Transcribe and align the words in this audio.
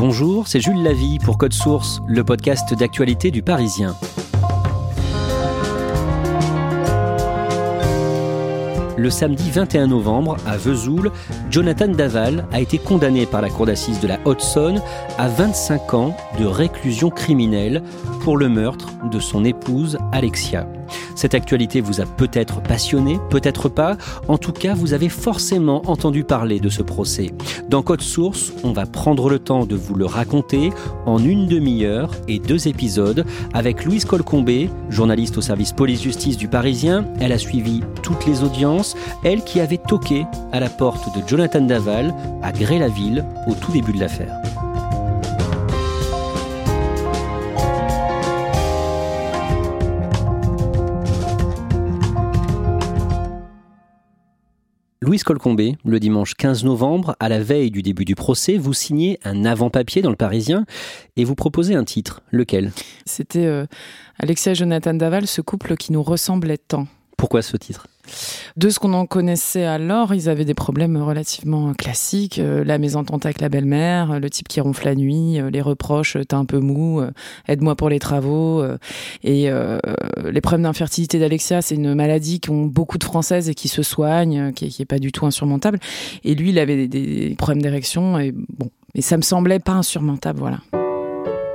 Bonjour, 0.00 0.48
c'est 0.48 0.60
Jules 0.60 0.82
Lavie 0.82 1.18
pour 1.18 1.36
Code 1.36 1.52
Source, 1.52 2.00
le 2.06 2.24
podcast 2.24 2.72
d'actualité 2.72 3.30
du 3.30 3.42
Parisien. 3.42 3.94
Le 8.96 9.10
samedi 9.10 9.50
21 9.50 9.88
novembre, 9.88 10.38
à 10.46 10.56
Vesoul, 10.56 11.12
Jonathan 11.50 11.88
Daval 11.88 12.46
a 12.50 12.62
été 12.62 12.78
condamné 12.78 13.26
par 13.26 13.42
la 13.42 13.50
cour 13.50 13.66
d'assises 13.66 14.00
de 14.00 14.08
la 14.08 14.18
Haute-Saône 14.24 14.80
à 15.18 15.28
25 15.28 15.92
ans 15.92 16.16
de 16.38 16.46
réclusion 16.46 17.10
criminelle 17.10 17.82
pour 18.22 18.38
le 18.38 18.48
meurtre 18.48 18.88
de 19.10 19.20
son 19.20 19.44
épouse 19.44 19.98
Alexia. 20.12 20.66
Cette 21.14 21.34
actualité 21.34 21.80
vous 21.80 22.00
a 22.00 22.04
peut-être 22.04 22.62
passionné, 22.62 23.18
peut-être 23.30 23.68
pas. 23.68 23.96
En 24.28 24.38
tout 24.38 24.52
cas, 24.52 24.74
vous 24.74 24.92
avez 24.92 25.08
forcément 25.08 25.82
entendu 25.90 26.24
parler 26.24 26.60
de 26.60 26.68
ce 26.68 26.82
procès. 26.82 27.30
Dans 27.68 27.82
Code 27.82 28.02
Source, 28.02 28.52
on 28.64 28.72
va 28.72 28.86
prendre 28.86 29.28
le 29.28 29.38
temps 29.38 29.66
de 29.66 29.76
vous 29.76 29.94
le 29.94 30.06
raconter 30.06 30.72
en 31.06 31.18
une 31.18 31.46
demi-heure 31.46 32.12
et 32.28 32.38
deux 32.38 32.68
épisodes 32.68 33.24
avec 33.54 33.84
Louise 33.84 34.04
Colcombé, 34.04 34.70
journaliste 34.88 35.38
au 35.38 35.40
service 35.40 35.72
police-justice 35.72 36.36
du 36.36 36.48
Parisien. 36.48 37.04
Elle 37.20 37.32
a 37.32 37.38
suivi 37.38 37.80
toutes 38.02 38.26
les 38.26 38.42
audiences, 38.42 38.96
elle 39.24 39.44
qui 39.44 39.60
avait 39.60 39.78
toqué 39.78 40.26
à 40.52 40.60
la 40.60 40.68
porte 40.68 41.16
de 41.16 41.26
Jonathan 41.26 41.60
Daval 41.60 42.14
à 42.42 42.52
Gré-la-Ville 42.52 43.24
au 43.46 43.54
tout 43.54 43.72
début 43.72 43.92
de 43.92 44.00
l'affaire. 44.00 44.34
Louise 55.10 55.24
Colcombé, 55.24 55.76
le 55.84 55.98
dimanche 55.98 56.34
15 56.34 56.62
novembre, 56.62 57.16
à 57.18 57.28
la 57.28 57.42
veille 57.42 57.72
du 57.72 57.82
début 57.82 58.04
du 58.04 58.14
procès, 58.14 58.56
vous 58.56 58.72
signez 58.72 59.18
un 59.24 59.44
avant-papier 59.44 60.02
dans 60.02 60.10
le 60.10 60.14
Parisien 60.14 60.66
et 61.16 61.24
vous 61.24 61.34
proposez 61.34 61.74
un 61.74 61.82
titre. 61.82 62.22
Lequel? 62.30 62.70
C'était 63.06 63.46
euh, 63.46 63.66
Alexia 64.20 64.52
et 64.52 64.54
Jonathan 64.54 64.94
Daval, 64.94 65.26
ce 65.26 65.40
couple 65.40 65.76
qui 65.76 65.90
nous 65.92 66.04
ressemblait 66.04 66.58
tant. 66.58 66.86
Pourquoi 67.20 67.42
ce 67.42 67.58
titre? 67.58 67.86
De 68.56 68.70
ce 68.70 68.78
qu'on 68.78 68.94
en 68.94 69.04
connaissait 69.04 69.66
alors, 69.66 70.14
ils 70.14 70.30
avaient 70.30 70.46
des 70.46 70.54
problèmes 70.54 70.96
relativement 70.96 71.74
classiques. 71.74 72.38
Euh, 72.38 72.64
la 72.64 72.78
mésentente 72.78 73.26
avec 73.26 73.42
la 73.42 73.50
belle-mère, 73.50 74.18
le 74.18 74.30
type 74.30 74.48
qui 74.48 74.58
ronfle 74.58 74.86
la 74.86 74.94
nuit, 74.94 75.38
euh, 75.38 75.50
les 75.50 75.60
reproches, 75.60 76.16
t'es 76.26 76.34
un 76.34 76.46
peu 76.46 76.60
mou, 76.60 77.02
euh, 77.02 77.10
aide-moi 77.46 77.76
pour 77.76 77.90
les 77.90 77.98
travaux. 77.98 78.64
Et 79.22 79.50
les 79.50 80.40
problèmes 80.40 80.62
d'infertilité 80.62 81.18
d'Alexia, 81.18 81.60
c'est 81.60 81.74
une 81.74 81.94
maladie 81.94 82.40
qu'ont 82.40 82.64
beaucoup 82.64 82.96
de 82.96 83.04
Françaises 83.04 83.50
et 83.50 83.54
qui 83.54 83.68
se 83.68 83.82
soigne, 83.82 84.54
qui, 84.54 84.70
qui 84.70 84.80
est 84.80 84.86
pas 84.86 84.98
du 84.98 85.12
tout 85.12 85.26
insurmontable. 85.26 85.78
Et 86.24 86.34
lui, 86.34 86.50
il 86.50 86.58
avait 86.58 86.88
des, 86.88 87.28
des 87.28 87.34
problèmes 87.34 87.60
d'érection. 87.60 88.18
Et 88.18 88.32
bon, 88.32 88.70
mais 88.94 89.02
ça 89.02 89.18
me 89.18 89.22
semblait 89.22 89.58
pas 89.58 89.72
insurmontable, 89.72 90.38
voilà. 90.38 90.79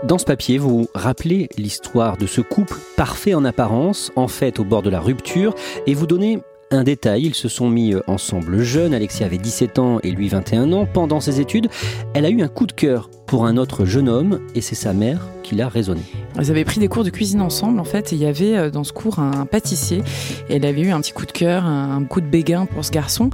Dans 0.05 0.19
ce 0.19 0.25
papier, 0.25 0.59
vous 0.59 0.87
rappelez 0.93 1.49
l'histoire 1.57 2.15
de 2.17 2.27
ce 2.27 2.39
couple 2.39 2.77
parfait 2.95 3.33
en 3.33 3.43
apparence, 3.43 4.11
en 4.15 4.27
fait 4.27 4.59
au 4.59 4.63
bord 4.63 4.83
de 4.83 4.91
la 4.91 4.99
rupture, 4.99 5.55
et 5.87 5.95
vous 5.95 6.05
donnez 6.05 6.41
un 6.69 6.83
détail, 6.83 7.23
ils 7.23 7.33
se 7.33 7.47
sont 7.47 7.69
mis 7.69 7.95
ensemble 8.05 8.61
jeunes, 8.61 8.93
Alexia 8.93 9.25
avait 9.25 9.39
17 9.39 9.79
ans 9.79 9.99
et 10.03 10.11
lui 10.11 10.29
21 10.29 10.73
ans. 10.73 10.85
Pendant 10.85 11.19
ses 11.19 11.39
études, 11.39 11.69
elle 12.13 12.25
a 12.25 12.29
eu 12.29 12.43
un 12.43 12.47
coup 12.47 12.67
de 12.67 12.71
cœur 12.71 13.09
pour 13.25 13.45
un 13.45 13.57
autre 13.57 13.85
jeune 13.85 14.09
homme 14.09 14.39
et 14.53 14.61
c'est 14.61 14.75
sa 14.75 14.93
mère 14.93 15.27
qui 15.43 15.55
l'a 15.55 15.67
raisonné. 15.67 16.01
Ils 16.39 16.51
avaient 16.51 16.65
pris 16.65 16.79
des 16.79 16.87
cours 16.87 17.03
de 17.03 17.09
cuisine 17.09 17.41
ensemble 17.41 17.79
en 17.79 17.83
fait 17.83 18.11
et 18.11 18.15
il 18.15 18.21
y 18.21 18.25
avait 18.25 18.57
euh, 18.57 18.69
dans 18.69 18.83
ce 18.83 18.93
cours 18.93 19.19
un 19.19 19.45
pâtissier 19.45 20.03
et 20.49 20.55
elle 20.55 20.65
avait 20.65 20.81
eu 20.81 20.91
un 20.91 21.01
petit 21.01 21.13
coup 21.13 21.25
de 21.25 21.31
cœur, 21.31 21.65
un 21.65 22.03
coup 22.03 22.21
de 22.21 22.27
béguin 22.27 22.65
pour 22.65 22.83
ce 22.83 22.91
garçon 22.91 23.29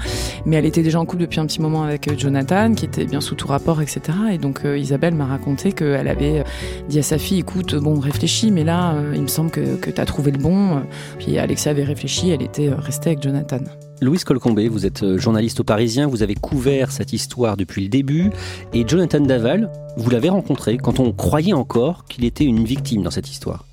mais 0.46 0.56
elle 0.56 0.66
était 0.66 0.84
déjà 0.84 1.00
en 1.00 1.06
couple 1.06 1.24
depuis 1.24 1.40
un 1.40 1.46
petit 1.46 1.62
moment 1.62 1.84
avec 1.84 2.08
euh, 2.08 2.18
Jonathan 2.18 2.74
qui 2.74 2.86
était 2.86 3.06
bien 3.06 3.22
sous 3.22 3.36
tout 3.36 3.48
rapport 3.48 3.82
etc. 3.82 4.02
Et 4.32 4.38
donc 4.38 4.62
euh, 4.66 4.78
Isabelle 4.78 5.16
m'a 5.16 5.26
raconté 5.26 5.72
qu'elle 5.72 6.08
avait 6.08 6.44
dit 6.90 7.00
à 7.00 7.04
sa 7.04 7.18
fille 7.18 7.40
écoute 7.40 7.76
bon 7.76 8.00
réfléchis 8.00 8.52
mais 8.52 8.64
là 8.64 8.96
il 9.14 9.22
me 9.22 9.28
semble 9.28 9.52
que, 9.52 9.76
que 9.76 9.90
tu 9.90 10.02
as 10.02 10.06
trouvé 10.06 10.32
le 10.32 10.40
bon. 10.40 10.82
Puis 11.20 11.38
Alexia 11.38 11.72
avait 11.72 11.84
réfléchi, 11.84 12.30
elle 12.30 12.42
était 12.42 12.70
restée 12.70 13.12
avec 13.12 13.22
Jonathan. 13.22 13.60
Louise 14.02 14.24
Colcombé, 14.24 14.68
vous 14.68 14.88
êtes 14.88 15.04
euh, 15.04 15.20
journaliste 15.20 15.60
au 15.60 15.64
Parisien, 15.64 16.08
vous 16.08 16.24
avez 16.24 16.34
couvert 16.34 16.92
cette 16.92 17.14
histoire 17.14 17.56
depuis 17.56 17.84
le 17.84 17.88
début, 17.88 18.32
et 18.74 18.84
Jonathan 18.88 19.20
Daval, 19.20 19.72
vous 19.96 20.10
l'avez 20.10 20.30
rencontré 20.30 20.78
quand 20.78 21.00
on 21.00 21.12
croyait 21.12 21.54
encore 21.54 22.06
qu'il 22.06 22.26
était 22.26 22.46
une 22.46 22.66
victime 22.66 23.04
dans 23.04 23.12
cette 23.12 23.30
histoire. 23.30 23.64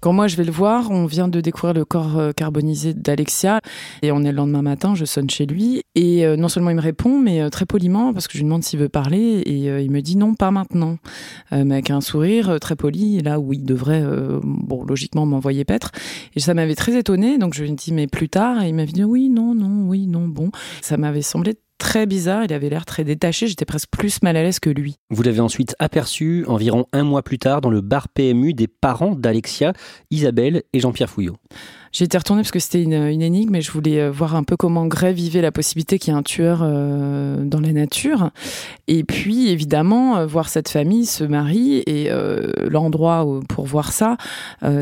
Quand 0.00 0.14
moi 0.14 0.28
je 0.28 0.36
vais 0.36 0.44
le 0.44 0.52
voir, 0.52 0.90
on 0.90 1.04
vient 1.04 1.28
de 1.28 1.42
découvrir 1.42 1.74
le 1.74 1.84
corps 1.84 2.18
euh, 2.18 2.32
carbonisé 2.32 2.94
d'Alexia 2.94 3.60
et 4.00 4.12
on 4.12 4.24
est 4.24 4.30
le 4.30 4.36
lendemain 4.36 4.62
matin, 4.62 4.94
je 4.94 5.04
sonne 5.04 5.28
chez 5.28 5.44
lui 5.44 5.82
et 5.94 6.24
euh, 6.24 6.36
non 6.36 6.48
seulement 6.48 6.70
il 6.70 6.76
me 6.76 6.80
répond 6.80 7.20
mais 7.20 7.42
euh, 7.42 7.50
très 7.50 7.66
poliment 7.66 8.14
parce 8.14 8.26
que 8.26 8.32
je 8.32 8.38
lui 8.38 8.44
demande 8.44 8.64
s'il 8.64 8.78
veut 8.78 8.88
parler 8.88 9.18
et 9.18 9.82
il 9.82 9.90
me 9.90 10.00
dit 10.00 10.16
non 10.16 10.34
pas 10.34 10.50
maintenant. 10.50 10.96
Mais 11.52 11.74
avec 11.74 11.90
un 11.90 12.00
sourire 12.00 12.58
très 12.60 12.76
poli 12.76 13.20
là 13.20 13.38
où 13.40 13.52
il 13.52 13.64
devrait 13.64 14.04
bon 14.42 14.84
logiquement 14.84 15.26
m'envoyer 15.26 15.64
paître. 15.64 15.90
Et 16.34 16.40
ça 16.40 16.54
m'avait 16.54 16.76
très 16.76 16.96
étonné 16.96 17.36
donc 17.36 17.52
je 17.52 17.62
lui 17.62 17.70
ai 17.70 17.74
dit 17.74 17.92
mais 17.92 18.06
plus 18.06 18.28
tard 18.28 18.62
et 18.62 18.68
il 18.68 18.74
m'avait 18.74 18.92
dit 18.92 19.04
oui 19.04 19.28
non 19.28 19.54
non 19.54 19.86
oui 19.86 20.06
non 20.06 20.28
bon. 20.28 20.50
Ça 20.80 20.96
m'avait 20.96 21.22
semblé 21.22 21.56
très 21.80 22.06
bizarre, 22.06 22.44
il 22.44 22.52
avait 22.52 22.68
l'air 22.68 22.84
très 22.84 23.02
détaché, 23.02 23.48
j'étais 23.48 23.64
presque 23.64 23.88
plus 23.90 24.22
mal 24.22 24.36
à 24.36 24.42
l'aise 24.42 24.60
que 24.60 24.70
lui. 24.70 24.98
Vous 25.08 25.22
l'avez 25.22 25.40
ensuite 25.40 25.74
aperçu 25.80 26.44
environ 26.46 26.86
un 26.92 27.02
mois 27.02 27.22
plus 27.22 27.38
tard 27.38 27.60
dans 27.62 27.70
le 27.70 27.80
bar 27.80 28.08
PMU 28.08 28.52
des 28.52 28.68
parents 28.68 29.16
d'Alexia, 29.16 29.72
Isabelle 30.10 30.62
et 30.72 30.78
Jean-Pierre 30.78 31.10
Fouillot. 31.10 31.36
J'ai 31.92 32.04
été 32.04 32.16
retournée 32.16 32.42
parce 32.42 32.52
que 32.52 32.60
c'était 32.60 32.82
une, 32.82 32.92
énigme 32.92 33.56
et 33.56 33.62
je 33.62 33.72
voulais 33.72 34.00
euh, 34.00 34.10
voir 34.12 34.36
un 34.36 34.44
peu 34.44 34.56
comment 34.56 34.86
Gray 34.86 35.12
vivait 35.12 35.40
la 35.40 35.50
possibilité 35.50 35.98
qu'il 35.98 36.12
y 36.12 36.16
ait 36.16 36.18
un 36.18 36.22
tueur 36.22 36.60
euh, 36.62 37.42
dans 37.44 37.58
la 37.58 37.72
nature. 37.72 38.30
Et 38.86 39.02
puis, 39.02 39.48
évidemment, 39.48 40.18
euh, 40.18 40.26
voir 40.26 40.48
cette 40.48 40.68
famille 40.68 41.04
se 41.04 41.24
marier 41.24 41.82
et 41.90 42.10
l'endroit 42.68 43.26
pour 43.48 43.66
voir 43.66 43.92
ça, 43.92 44.16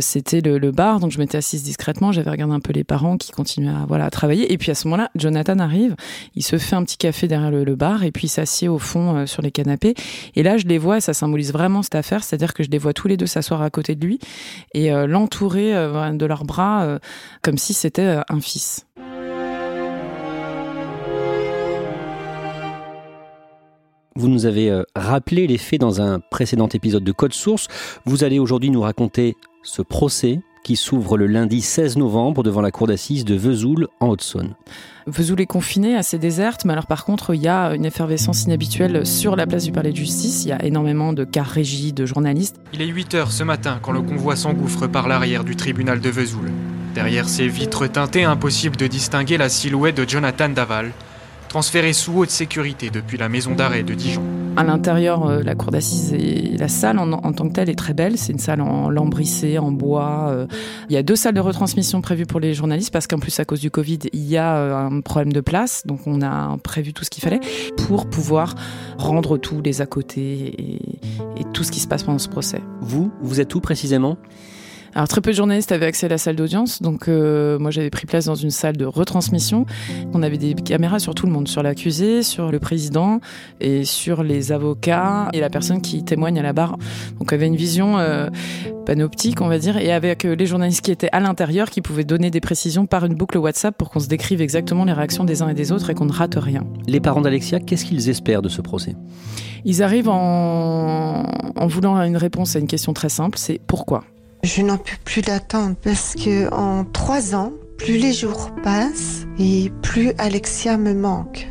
c'était 0.00 0.40
le, 0.40 0.70
bar. 0.70 1.00
Donc, 1.00 1.10
je 1.10 1.18
m'étais 1.18 1.38
assise 1.38 1.62
discrètement, 1.62 2.12
j'avais 2.12 2.30
regardé 2.30 2.54
un 2.54 2.60
peu 2.60 2.72
les 2.72 2.84
parents 2.84 3.16
qui 3.16 3.32
continuaient 3.32 3.70
à, 3.70 3.86
voilà, 3.86 4.10
travailler. 4.10 4.52
Et 4.52 4.58
puis, 4.58 4.70
à 4.70 4.74
ce 4.74 4.86
moment-là, 4.88 5.10
Jonathan 5.14 5.58
arrive, 5.58 5.94
il 6.34 6.42
se 6.42 6.58
fait 6.58 6.76
un 6.76 6.84
petit 6.84 6.96
café 6.96 7.28
derrière 7.28 7.50
le, 7.50 7.76
bar 7.76 8.02
et 8.02 8.10
puis 8.10 8.28
s'assied 8.28 8.68
au 8.68 8.78
fond 8.78 9.26
sur 9.26 9.42
les 9.42 9.50
canapés. 9.50 9.94
Et 10.34 10.42
là, 10.42 10.56
je 10.56 10.66
les 10.66 10.78
vois 10.78 10.98
et 10.98 11.00
ça 11.00 11.14
symbolise 11.14 11.52
vraiment 11.52 11.82
cette 11.82 11.94
affaire, 11.94 12.24
c'est-à-dire 12.24 12.54
que 12.54 12.62
je 12.62 12.70
les 12.70 12.78
vois 12.78 12.92
tous 12.92 13.08
les 13.08 13.16
deux 13.16 13.26
s'asseoir 13.26 13.62
à 13.62 13.70
côté 13.70 13.94
de 13.94 14.04
lui 14.04 14.18
et 14.74 14.90
l'entourer 14.90 15.72
de 15.72 16.26
leurs 16.26 16.44
bras 16.44 16.97
comme 17.42 17.58
si 17.58 17.74
c'était 17.74 18.02
euh, 18.02 18.22
un 18.28 18.40
fils. 18.40 18.86
Vous 24.18 24.28
nous 24.28 24.46
avez 24.46 24.68
euh, 24.68 24.82
rappelé 24.96 25.46
les 25.46 25.58
faits 25.58 25.80
dans 25.80 26.00
un 26.00 26.18
précédent 26.18 26.66
épisode 26.68 27.04
de 27.04 27.12
Code 27.12 27.32
Source. 27.32 27.68
Vous 28.04 28.24
allez 28.24 28.40
aujourd'hui 28.40 28.70
nous 28.70 28.80
raconter 28.80 29.36
ce 29.62 29.80
procès 29.80 30.40
qui 30.64 30.74
s'ouvre 30.74 31.16
le 31.16 31.26
lundi 31.26 31.62
16 31.62 31.96
novembre 31.96 32.42
devant 32.42 32.60
la 32.60 32.70
cour 32.70 32.88
d'assises 32.88 33.24
de 33.24 33.36
Vesoul 33.36 33.86
en 34.00 34.08
Haute-Saône. 34.08 34.54
Vesoul 35.06 35.40
est 35.40 35.46
confiné, 35.46 35.94
assez 35.94 36.18
déserte, 36.18 36.64
mais 36.64 36.72
alors 36.72 36.86
par 36.86 37.04
contre, 37.04 37.34
il 37.34 37.40
y 37.40 37.48
a 37.48 37.74
une 37.74 37.84
effervescence 37.84 38.42
inhabituelle 38.42 39.06
sur 39.06 39.36
la 39.36 39.46
place 39.46 39.64
du 39.64 39.72
palais 39.72 39.92
de 39.92 39.96
justice. 39.96 40.44
Il 40.44 40.48
y 40.48 40.52
a 40.52 40.64
énormément 40.64 41.12
de 41.12 41.24
cars 41.24 41.46
régis, 41.46 41.94
de 41.94 42.04
journalistes. 42.04 42.56
Il 42.74 42.82
est 42.82 42.86
8 42.86 43.14
heures 43.14 43.32
ce 43.32 43.44
matin 43.44 43.78
quand 43.80 43.92
le 43.92 44.02
convoi 44.02 44.36
s'engouffre 44.36 44.88
par 44.88 45.08
l'arrière 45.08 45.44
du 45.44 45.56
tribunal 45.56 46.00
de 46.00 46.10
Vesoul. 46.10 46.50
Derrière 46.94 47.28
ces 47.28 47.48
vitres 47.48 47.86
teintées, 47.86 48.24
impossible 48.24 48.76
de 48.76 48.86
distinguer 48.86 49.36
la 49.36 49.48
silhouette 49.48 49.96
de 49.96 50.08
Jonathan 50.08 50.48
Daval, 50.48 50.92
transféré 51.48 51.92
sous 51.92 52.18
haute 52.18 52.30
sécurité 52.30 52.90
depuis 52.90 53.18
la 53.18 53.28
maison 53.28 53.54
d'arrêt 53.54 53.82
de 53.82 53.94
Dijon. 53.94 54.22
À 54.56 54.64
l'intérieur, 54.64 55.24
euh, 55.26 55.42
la 55.42 55.54
cour 55.54 55.70
d'assises 55.70 56.12
et 56.12 56.56
la 56.58 56.66
salle 56.66 56.98
en, 56.98 57.32
tant 57.32 57.48
que 57.48 57.52
telle 57.52 57.70
est 57.70 57.78
très 57.78 57.94
belle. 57.94 58.18
C'est 58.18 58.32
une 58.32 58.40
salle 58.40 58.60
en 58.60 58.90
lambrissé, 58.90 59.56
en 59.56 59.70
bois. 59.70 60.30
Euh. 60.30 60.46
Il 60.88 60.94
y 60.94 60.96
a 60.96 61.04
deux 61.04 61.14
salles 61.14 61.34
de 61.34 61.40
retransmission 61.40 62.00
prévues 62.00 62.26
pour 62.26 62.40
les 62.40 62.54
journalistes 62.54 62.92
parce 62.92 63.06
qu'en 63.06 63.20
plus, 63.20 63.38
à 63.38 63.44
cause 63.44 63.60
du 63.60 63.70
Covid, 63.70 63.98
il 64.12 64.26
y 64.26 64.36
a 64.36 64.56
euh, 64.56 64.88
un 64.88 65.00
problème 65.00 65.32
de 65.32 65.40
place. 65.40 65.86
Donc, 65.86 66.00
on 66.06 66.22
a 66.22 66.56
prévu 66.64 66.92
tout 66.92 67.04
ce 67.04 67.10
qu'il 67.10 67.22
fallait 67.22 67.40
pour 67.86 68.10
pouvoir 68.10 68.56
rendre 68.96 69.38
tous 69.38 69.62
les 69.62 69.80
à 69.80 69.86
côté 69.86 70.20
et, 70.22 70.80
et 71.36 71.44
tout 71.52 71.62
ce 71.62 71.70
qui 71.70 71.78
se 71.78 71.86
passe 71.86 72.02
pendant 72.02 72.18
ce 72.18 72.28
procès. 72.28 72.60
Vous, 72.80 73.12
vous 73.22 73.40
êtes 73.40 73.54
où 73.54 73.60
précisément? 73.60 74.18
Alors 74.94 75.08
très 75.08 75.20
peu 75.20 75.30
de 75.30 75.36
journalistes 75.36 75.72
avaient 75.72 75.86
accès 75.86 76.06
à 76.06 76.08
la 76.08 76.18
salle 76.18 76.36
d'audience, 76.36 76.82
donc 76.82 77.08
euh, 77.08 77.58
moi 77.58 77.70
j'avais 77.70 77.90
pris 77.90 78.06
place 78.06 78.24
dans 78.24 78.34
une 78.34 78.50
salle 78.50 78.76
de 78.76 78.84
retransmission. 78.84 79.66
On 80.12 80.22
avait 80.22 80.38
des 80.38 80.54
caméras 80.54 80.98
sur 80.98 81.14
tout 81.14 81.26
le 81.26 81.32
monde, 81.32 81.48
sur 81.48 81.62
l'accusé, 81.62 82.22
sur 82.22 82.50
le 82.50 82.58
président 82.58 83.20
et 83.60 83.84
sur 83.84 84.22
les 84.22 84.52
avocats 84.52 85.28
et 85.32 85.40
la 85.40 85.50
personne 85.50 85.80
qui 85.80 86.04
témoigne 86.04 86.38
à 86.38 86.42
la 86.42 86.52
barre. 86.52 86.76
Donc 87.18 87.30
on 87.30 87.34
avait 87.34 87.46
une 87.46 87.56
vision 87.56 87.98
euh, 87.98 88.28
panoptique, 88.86 89.40
on 89.40 89.48
va 89.48 89.58
dire, 89.58 89.76
et 89.76 89.92
avec 89.92 90.24
euh, 90.24 90.34
les 90.34 90.46
journalistes 90.46 90.80
qui 90.80 90.90
étaient 90.90 91.10
à 91.12 91.20
l'intérieur, 91.20 91.70
qui 91.70 91.82
pouvaient 91.82 92.04
donner 92.04 92.30
des 92.30 92.40
précisions 92.40 92.86
par 92.86 93.04
une 93.04 93.14
boucle 93.14 93.38
WhatsApp 93.38 93.76
pour 93.76 93.90
qu'on 93.90 94.00
se 94.00 94.08
décrive 94.08 94.40
exactement 94.40 94.84
les 94.84 94.92
réactions 94.92 95.24
des 95.24 95.42
uns 95.42 95.48
et 95.48 95.54
des 95.54 95.72
autres 95.72 95.90
et 95.90 95.94
qu'on 95.94 96.06
ne 96.06 96.12
rate 96.12 96.36
rien. 96.36 96.64
Les 96.86 97.00
parents 97.00 97.20
d'Alexia, 97.20 97.60
qu'est-ce 97.60 97.84
qu'ils 97.84 98.08
espèrent 98.08 98.42
de 98.42 98.48
ce 98.48 98.62
procès? 98.62 98.96
Ils 99.64 99.82
arrivent 99.82 100.08
en, 100.08 101.24
en 101.24 101.66
voulant 101.66 101.96
une 102.02 102.16
réponse 102.16 102.56
à 102.56 102.58
une 102.58 102.66
question 102.66 102.92
très 102.94 103.08
simple, 103.08 103.38
c'est 103.38 103.60
pourquoi? 103.66 104.04
Je 104.42 104.62
n'en 104.62 104.78
peux 104.78 104.96
plus 105.04 105.22
d'attendre 105.22 105.76
parce 105.82 106.14
que 106.14 106.52
en 106.52 106.84
trois 106.84 107.34
ans, 107.34 107.52
plus 107.76 107.98
les 107.98 108.12
jours 108.12 108.50
passent 108.62 109.26
et 109.38 109.70
plus 109.82 110.12
Alexia 110.18 110.76
me 110.76 110.94
manque. 110.94 111.48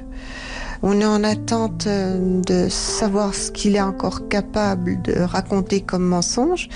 On 0.83 0.99
est 1.01 1.05
en 1.05 1.23
attente 1.23 1.87
euh, 1.87 2.41
de 2.41 2.69
savoir 2.69 3.33
ce 3.33 3.51
qu'il 3.51 3.75
est 3.75 3.81
encore 3.81 4.27
capable 4.27 5.01
de 5.01 5.19
raconter 5.19 5.81
comme 5.81 6.05
mensonge. 6.05 6.69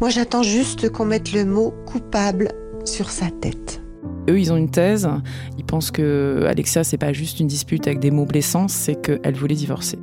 Moi, 0.00 0.10
j'attends 0.10 0.42
juste 0.42 0.90
qu'on 0.90 1.06
mette 1.06 1.32
le 1.32 1.44
mot 1.44 1.72
coupable 1.86 2.52
sur 2.84 3.10
sa 3.10 3.30
tête. 3.30 3.80
Eux, 4.28 4.38
ils 4.38 4.52
ont 4.52 4.56
une 4.56 4.70
thèse. 4.70 5.08
Ils 5.56 5.64
pensent 5.64 5.90
que 5.90 6.44
Alexia, 6.46 6.84
c'est 6.84 6.98
pas 6.98 7.14
juste 7.14 7.40
une 7.40 7.46
dispute 7.46 7.86
avec 7.86 8.00
des 8.00 8.10
mots 8.10 8.26
blessants, 8.26 8.68
c'est 8.68 9.00
qu'elle 9.00 9.34
voulait 9.34 9.54
divorcer. 9.54 9.98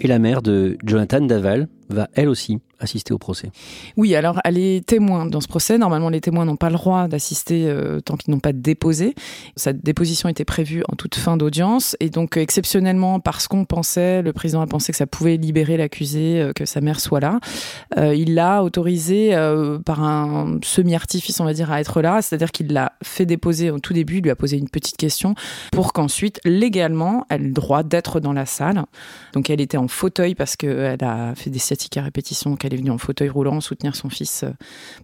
Et 0.00 0.06
la 0.06 0.18
mère 0.18 0.42
de 0.42 0.76
Jonathan 0.84 1.20
Daval 1.20 1.68
va 1.94 2.08
elle 2.14 2.28
aussi 2.28 2.58
assister 2.80 3.12
au 3.12 3.18
procès. 3.18 3.50
Oui, 3.96 4.14
alors 4.14 4.40
elle 4.44 4.58
est 4.58 4.84
témoin 4.84 5.26
dans 5.26 5.40
ce 5.40 5.48
procès. 5.48 5.78
Normalement, 5.78 6.08
les 6.08 6.20
témoins 6.20 6.44
n'ont 6.44 6.56
pas 6.56 6.70
le 6.70 6.76
droit 6.76 7.08
d'assister 7.08 7.66
euh, 7.68 8.00
tant 8.00 8.16
qu'ils 8.16 8.32
n'ont 8.32 8.40
pas 8.40 8.52
déposé. 8.52 9.14
Sa 9.56 9.72
déposition 9.72 10.28
était 10.28 10.44
prévue 10.44 10.82
en 10.88 10.96
toute 10.96 11.14
fin 11.14 11.36
d'audience 11.36 11.96
et 12.00 12.08
donc 12.08 12.36
exceptionnellement 12.36 13.20
parce 13.20 13.48
qu'on 13.48 13.64
pensait, 13.64 14.22
le 14.22 14.32
président 14.32 14.62
a 14.62 14.66
pensé 14.66 14.92
que 14.92 14.98
ça 14.98 15.06
pouvait 15.06 15.36
libérer 15.36 15.76
l'accusé, 15.76 16.40
euh, 16.40 16.52
que 16.52 16.64
sa 16.64 16.80
mère 16.80 17.00
soit 17.00 17.20
là, 17.20 17.38
euh, 17.98 18.14
il 18.14 18.34
l'a 18.34 18.64
autorisé 18.64 19.30
par 19.84 20.02
un 20.02 20.58
semi-artifice, 20.62 21.40
on 21.40 21.44
va 21.44 21.52
dire, 21.52 21.70
à 21.70 21.80
être 21.80 22.00
là. 22.00 22.22
C'est-à-dire 22.22 22.50
qu'il 22.50 22.72
l'a 22.72 22.92
fait 23.02 23.26
déposer 23.26 23.70
au 23.70 23.78
tout 23.78 23.92
début, 23.92 24.18
il 24.18 24.22
lui 24.22 24.30
a 24.30 24.36
posé 24.36 24.56
une 24.56 24.68
petite 24.68 24.96
question 24.96 25.34
pour 25.72 25.92
qu'ensuite, 25.92 26.40
légalement, 26.44 27.26
elle 27.28 27.42
ait 27.42 27.48
le 27.48 27.52
droit 27.52 27.82
d'être 27.82 28.20
dans 28.20 28.32
la 28.32 28.46
salle. 28.46 28.84
Donc 29.34 29.50
elle 29.50 29.60
était 29.60 29.76
en 29.76 29.88
fauteuil 29.88 30.34
parce 30.34 30.56
qu'elle 30.56 31.04
a 31.04 31.34
fait 31.34 31.50
des 31.50 31.58
à 31.96 32.02
répétition, 32.02 32.56
elle 32.62 32.74
est 32.74 32.78
venue 32.78 32.90
en 32.90 32.98
fauteuil 32.98 33.28
roulant 33.28 33.60
soutenir 33.60 33.96
son 33.96 34.10
fils 34.10 34.44
euh, 34.44 34.50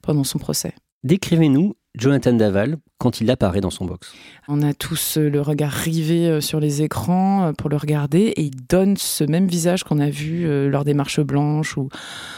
pendant 0.02 0.24
son 0.24 0.38
procès. 0.38 0.74
Décrivez-nous 1.04 1.74
Jonathan 1.96 2.32
Daval 2.32 2.76
quand 2.98 3.20
il 3.20 3.30
apparaît 3.30 3.60
dans 3.60 3.70
son 3.70 3.86
box 3.86 4.12
On 4.48 4.60
a 4.62 4.74
tous 4.74 5.16
euh, 5.16 5.30
le 5.30 5.40
regard 5.40 5.70
rivé 5.70 6.28
euh, 6.28 6.40
sur 6.40 6.60
les 6.60 6.82
écrans 6.82 7.52
pour 7.56 7.70
le 7.70 7.76
regarder 7.76 8.20
et 8.36 8.42
il 8.42 8.66
donne 8.68 8.96
ce 8.96 9.24
même 9.24 9.46
visage 9.46 9.84
qu'on 9.84 9.98
a 10.00 10.10
vu 10.10 10.46
lors 10.68 10.84
des 10.84 10.94
marches 10.94 11.20
blanches 11.20 11.76
ou 11.76 11.88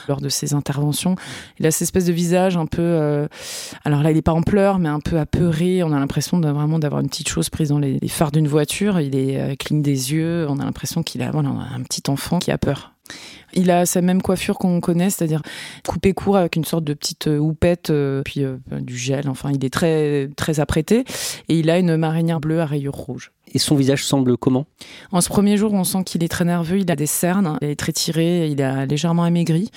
lors 0.07 0.21
de 0.21 0.29
ses 0.29 0.55
interventions. 0.55 1.17
Il 1.59 1.67
a 1.67 1.71
cette 1.71 1.83
espèce 1.83 2.05
de 2.05 2.13
visage 2.13 2.57
un 2.57 2.67
peu... 2.67 3.27
alors 3.85 4.03
là, 4.03 4.11
il 4.11 4.15
n'est 4.15 4.23
pas 4.23 4.33
en 4.33 4.43
pleurs, 4.43 4.79
mais 4.79 4.89
un 4.89 5.01
peu 5.01 5.19
apeuré. 5.19 5.83
On 5.83 5.93
a 5.93 5.99
l'impression 5.99 6.41
vraiment 6.41 6.79
d'avoir 6.79 7.01
une 7.01 7.09
petite 7.09 7.29
chose 7.29 7.51
prise 7.51 7.71
dans 7.71 7.79
les, 7.79 7.99
phares 8.09 8.33
d'une 8.33 8.49
voiture. 8.49 9.01
Il 9.01 9.17
est 9.17 9.57
cligne 9.57 9.83
des 9.83 10.13
yeux. 10.13 10.47
On 10.49 10.59
a 10.59 10.65
l'impression 10.65 11.03
qu'il 11.03 11.23
a 11.23 11.31
un 11.31 11.83
petit 11.83 12.03
enfant 12.09 12.39
qui 12.39 12.51
a 12.51 12.59
peur. 12.59 12.93
Il 13.55 13.71
a 13.71 13.87
sa 13.87 14.03
même 14.03 14.23
coiffure 14.23 14.59
qu'on 14.59 14.81
connaît, 14.81 15.11
c'est-à-dire 15.11 15.43
coupé 15.87 16.13
court 16.13 16.37
avec 16.37 16.57
une 16.57 16.65
sorte 16.65 16.85
de 16.85 16.95
petite 16.95 17.29
euh, 17.29 17.39
houppette, 17.39 17.91
euh, 17.91 18.23
puis 18.23 18.45
euh, 18.45 18.57
du 18.71 18.97
gel. 18.97 19.29
Enfin, 19.29 19.51
il 19.53 19.65
est 19.65 19.73
très 19.73 20.29
très 20.37 20.61
apprêté 20.61 21.05
et 21.49 21.59
il 21.59 21.71
a 21.71 21.79
une 21.79 21.97
marinière 21.97 22.41
bleue 22.41 22.61
à 22.61 22.67
rayures 22.67 22.95
rouges. 22.95 23.33
Et 23.55 23.59
son 23.59 23.75
visage 23.75 24.05
semble 24.05 24.37
comment? 24.37 24.67
En 25.11 25.21
ce 25.21 25.29
premier 25.29 25.57
jour, 25.57 25.73
on 25.73 25.85
sent 25.85 26.05
qu'il 26.05 26.23
est 26.23 26.29
très 26.29 26.45
nerveux, 26.45 26.79
il 26.79 26.91
a 26.91 26.97
des 26.97 27.07
cernes, 27.07 27.59
il 27.63 27.69
est 27.69 27.77
très 27.77 27.93
tiré, 27.93 28.49
il 28.49 28.63
a 28.63 28.85
légèrement 28.85 29.25
amaigri. 29.25 29.71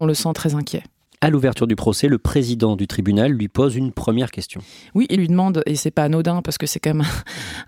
On 0.00 0.06
le 0.06 0.14
sent 0.14 0.32
très 0.34 0.54
inquiet. 0.54 0.82
À 1.20 1.30
l'ouverture 1.30 1.66
du 1.66 1.74
procès, 1.74 2.06
le 2.06 2.18
président 2.18 2.76
du 2.76 2.86
tribunal 2.86 3.32
lui 3.32 3.48
pose 3.48 3.74
une 3.74 3.90
première 3.90 4.30
question. 4.30 4.60
Oui, 4.94 5.08
il 5.10 5.18
lui 5.18 5.26
demande, 5.26 5.64
et 5.66 5.74
c'est 5.74 5.90
pas 5.90 6.04
anodin 6.04 6.42
parce 6.42 6.58
que 6.58 6.66
c'est 6.66 6.78
quand 6.78 6.94
même 6.94 7.06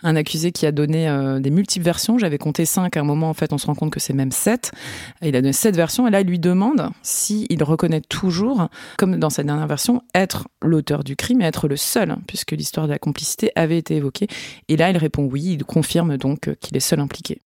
un 0.05 0.15
accusé 0.15 0.53
qui 0.53 0.67
a 0.67 0.73
donné 0.73 1.09
euh, 1.09 1.41
des 1.41 1.51
multiples 1.51 1.85
versions. 1.85 2.17
J'avais 2.17 2.39
compté 2.39 2.65
cinq 2.65 2.97
à 2.97 3.01
un 3.01 3.05
moment, 3.05 3.29
en 3.29 3.35
fait, 3.35 3.53
on 3.53 3.59
se 3.59 3.67
rend 3.67 3.75
compte 3.75 3.91
que 3.91 3.99
c'est 3.99 4.13
même 4.13 4.31
sept. 4.31 4.71
Il 5.21 5.35
a 5.35 5.41
donné 5.41 5.53
sept 5.53 5.75
versions, 5.75 6.07
et 6.07 6.11
là, 6.13 6.21
il 6.21 6.29
lui 6.29 6.39
demande 6.39 6.91
s'il 7.03 7.63
reconnaît 7.65 8.03
toujours, 8.03 8.69
comme 8.97 9.17
dans 9.17 9.31
sa 9.31 9.43
dernière 9.43 9.67
version, 9.67 10.03
être 10.15 10.47
l'auteur 10.63 11.03
du 11.03 11.17
crime 11.17 11.43
et 11.43 11.45
être 11.45 11.67
le 11.67 11.77
seul, 11.77 12.17
puisque 12.29 12.53
l'histoire 12.53 12.87
de 12.87 12.93
la 12.93 13.01
complicité 13.01 13.51
avait 13.57 13.79
été 13.79 13.97
évoquée. 13.97 14.29
Et 14.69 14.77
là, 14.77 14.91
il 14.91 14.97
répond 14.97 15.25
oui, 15.25 15.57
il 15.59 15.65
confirme 15.65 16.17
donc 16.19 16.55
qu'il 16.61 16.77
est 16.77 16.81
seul 16.81 17.01
impliqué. 17.01 17.43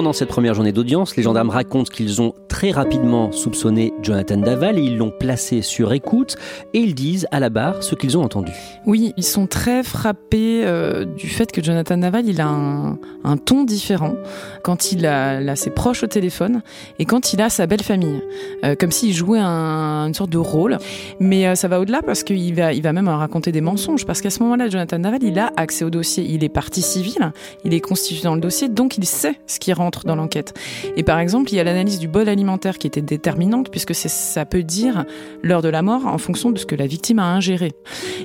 Pendant 0.00 0.14
cette 0.14 0.30
première 0.30 0.54
journée 0.54 0.72
d'audience, 0.72 1.14
les 1.16 1.22
gendarmes 1.22 1.50
racontent 1.50 1.92
qu'ils 1.92 2.22
ont 2.22 2.32
très 2.48 2.70
rapidement 2.70 3.32
soupçonné 3.32 3.92
Jonathan 4.00 4.38
Daval 4.38 4.78
et 4.78 4.82
ils 4.82 4.96
l'ont 4.96 5.10
placé 5.10 5.60
sur 5.60 5.92
écoute 5.92 6.36
et 6.72 6.78
ils 6.78 6.94
disent 6.94 7.26
à 7.32 7.38
la 7.38 7.50
barre 7.50 7.82
ce 7.82 7.94
qu'ils 7.94 8.16
ont 8.16 8.22
entendu. 8.22 8.50
Oui, 8.86 9.12
ils 9.18 9.24
sont 9.24 9.46
très 9.46 9.82
frappés 9.82 10.62
euh, 10.64 11.04
du 11.04 11.28
fait 11.28 11.52
que 11.52 11.62
Jonathan 11.62 11.98
Daval, 11.98 12.26
il 12.26 12.40
a 12.40 12.48
un, 12.48 13.36
ton 13.36 13.64
différent 13.64 14.14
quand 14.62 14.90
il 14.90 15.04
a, 15.04 15.54
ses 15.54 15.68
proches 15.68 16.02
au 16.02 16.06
téléphone 16.06 16.62
et 16.98 17.04
quand 17.04 17.34
il 17.34 17.42
a 17.42 17.50
sa 17.50 17.66
belle 17.66 17.82
famille, 17.82 18.22
euh, 18.64 18.76
comme 18.76 18.92
s'il 18.92 19.12
jouait 19.12 19.40
une 19.40 20.14
sorte 20.14 20.30
de 20.30 20.38
rôle. 20.38 20.78
Mais 21.18 21.46
euh, 21.46 21.54
ça 21.56 21.68
va 21.68 21.78
au-delà 21.78 22.00
parce 22.00 22.22
qu'il 22.22 22.54
va, 22.54 22.72
il 22.72 22.80
va 22.80 22.94
même 22.94 23.08
raconter 23.08 23.52
des 23.52 23.60
mensonges 23.60 24.06
parce 24.06 24.22
qu'à 24.22 24.30
ce 24.30 24.42
moment-là, 24.44 24.70
Jonathan 24.70 24.98
Daval, 24.98 25.22
il 25.22 25.38
a 25.38 25.52
accès 25.58 25.84
au 25.84 25.90
dossier, 25.90 26.24
il 26.26 26.42
est 26.42 26.48
partie 26.48 26.80
civile, 26.80 27.32
il 27.66 27.74
est 27.74 27.80
constitué 27.80 28.22
dans 28.22 28.34
le 28.34 28.40
dossier, 28.40 28.70
donc 28.70 28.96
il 28.96 29.04
sait 29.04 29.38
ce 29.46 29.58
qui 29.58 29.74
dans 30.04 30.16
l'enquête. 30.16 30.54
Et 30.96 31.02
par 31.02 31.18
exemple, 31.18 31.52
il 31.52 31.56
y 31.56 31.60
a 31.60 31.64
l'analyse 31.64 31.98
du 31.98 32.08
bol 32.08 32.28
alimentaire 32.28 32.78
qui 32.78 32.86
était 32.86 33.02
déterminante, 33.02 33.70
puisque 33.70 33.94
ça 33.94 34.44
peut 34.44 34.62
dire 34.62 35.04
l'heure 35.42 35.62
de 35.62 35.68
la 35.68 35.82
mort 35.82 36.06
en 36.06 36.18
fonction 36.18 36.50
de 36.50 36.58
ce 36.58 36.66
que 36.66 36.74
la 36.74 36.86
victime 36.86 37.18
a 37.18 37.26
ingéré. 37.26 37.72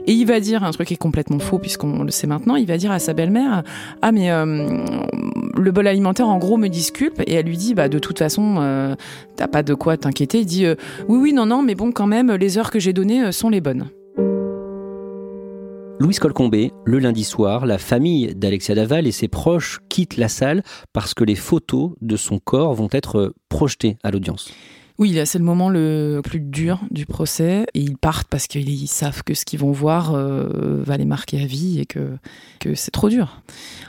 Et 0.07 0.13
il 0.13 0.25
va 0.25 0.39
dire 0.39 0.63
un 0.63 0.71
truc 0.71 0.87
qui 0.87 0.93
est 0.93 0.97
complètement 0.97 1.39
faux, 1.39 1.59
puisqu'on 1.59 2.03
le 2.03 2.11
sait 2.11 2.27
maintenant, 2.27 2.55
il 2.55 2.67
va 2.67 2.77
dire 2.77 2.91
à 2.91 2.99
sa 2.99 3.13
belle-mère, 3.13 3.63
ah 4.01 4.11
mais 4.11 4.31
euh, 4.31 4.85
le 5.57 5.71
bol 5.71 5.87
alimentaire 5.87 6.29
en 6.29 6.37
gros 6.37 6.57
me 6.57 6.67
disculpe, 6.67 7.21
et 7.25 7.33
elle 7.33 7.45
lui 7.45 7.57
dit, 7.57 7.73
bah 7.73 7.89
de 7.89 7.99
toute 7.99 8.19
façon, 8.19 8.57
euh, 8.59 8.95
t'as 9.35 9.47
pas 9.47 9.63
de 9.63 9.73
quoi 9.73 9.97
t'inquiéter, 9.97 10.39
il 10.39 10.45
dit, 10.45 10.65
euh, 10.65 10.75
oui 11.07 11.17
oui 11.17 11.33
non 11.33 11.45
non, 11.45 11.61
mais 11.61 11.75
bon 11.75 11.91
quand 11.91 12.07
même, 12.07 12.31
les 12.31 12.57
heures 12.57 12.71
que 12.71 12.79
j'ai 12.79 12.93
données 12.93 13.31
sont 13.31 13.49
les 13.49 13.61
bonnes. 13.61 13.89
Louise 15.97 16.19
Colcombé, 16.19 16.73
le 16.85 16.99
lundi 16.99 17.23
soir, 17.23 17.65
la 17.65 17.77
famille 17.77 18.35
d'Alexia 18.35 18.75
Daval 18.75 19.07
et 19.07 19.13
ses 19.13 19.29
proches 19.29 19.79
quittent 19.87 20.17
la 20.17 20.27
salle 20.27 20.61
parce 20.91 21.13
que 21.13 21.23
les 21.23 21.35
photos 21.35 21.91
de 22.01 22.17
son 22.17 22.37
corps 22.37 22.73
vont 22.73 22.89
être 22.91 23.33
projetées 23.47 23.97
à 24.03 24.11
l'audience. 24.11 24.51
Oui, 24.97 25.19
c'est 25.25 25.39
le 25.39 25.43
moment 25.43 25.69
le 25.69 26.21
plus 26.23 26.39
dur 26.39 26.79
du 26.89 27.05
procès. 27.05 27.65
Et 27.73 27.81
ils 27.81 27.97
partent 27.97 28.29
parce 28.29 28.47
qu'ils 28.47 28.87
savent 28.87 29.23
que 29.23 29.33
ce 29.33 29.43
qu'ils 29.43 29.59
vont 29.59 29.71
voir 29.71 30.13
euh, 30.13 30.81
va 30.83 30.95
les 30.95 31.05
marquer 31.05 31.41
à 31.41 31.45
vie 31.45 31.79
et 31.79 31.85
que, 31.85 32.17
que 32.61 32.75
c'est 32.75 32.91
trop 32.91 33.09
dur. 33.09 33.41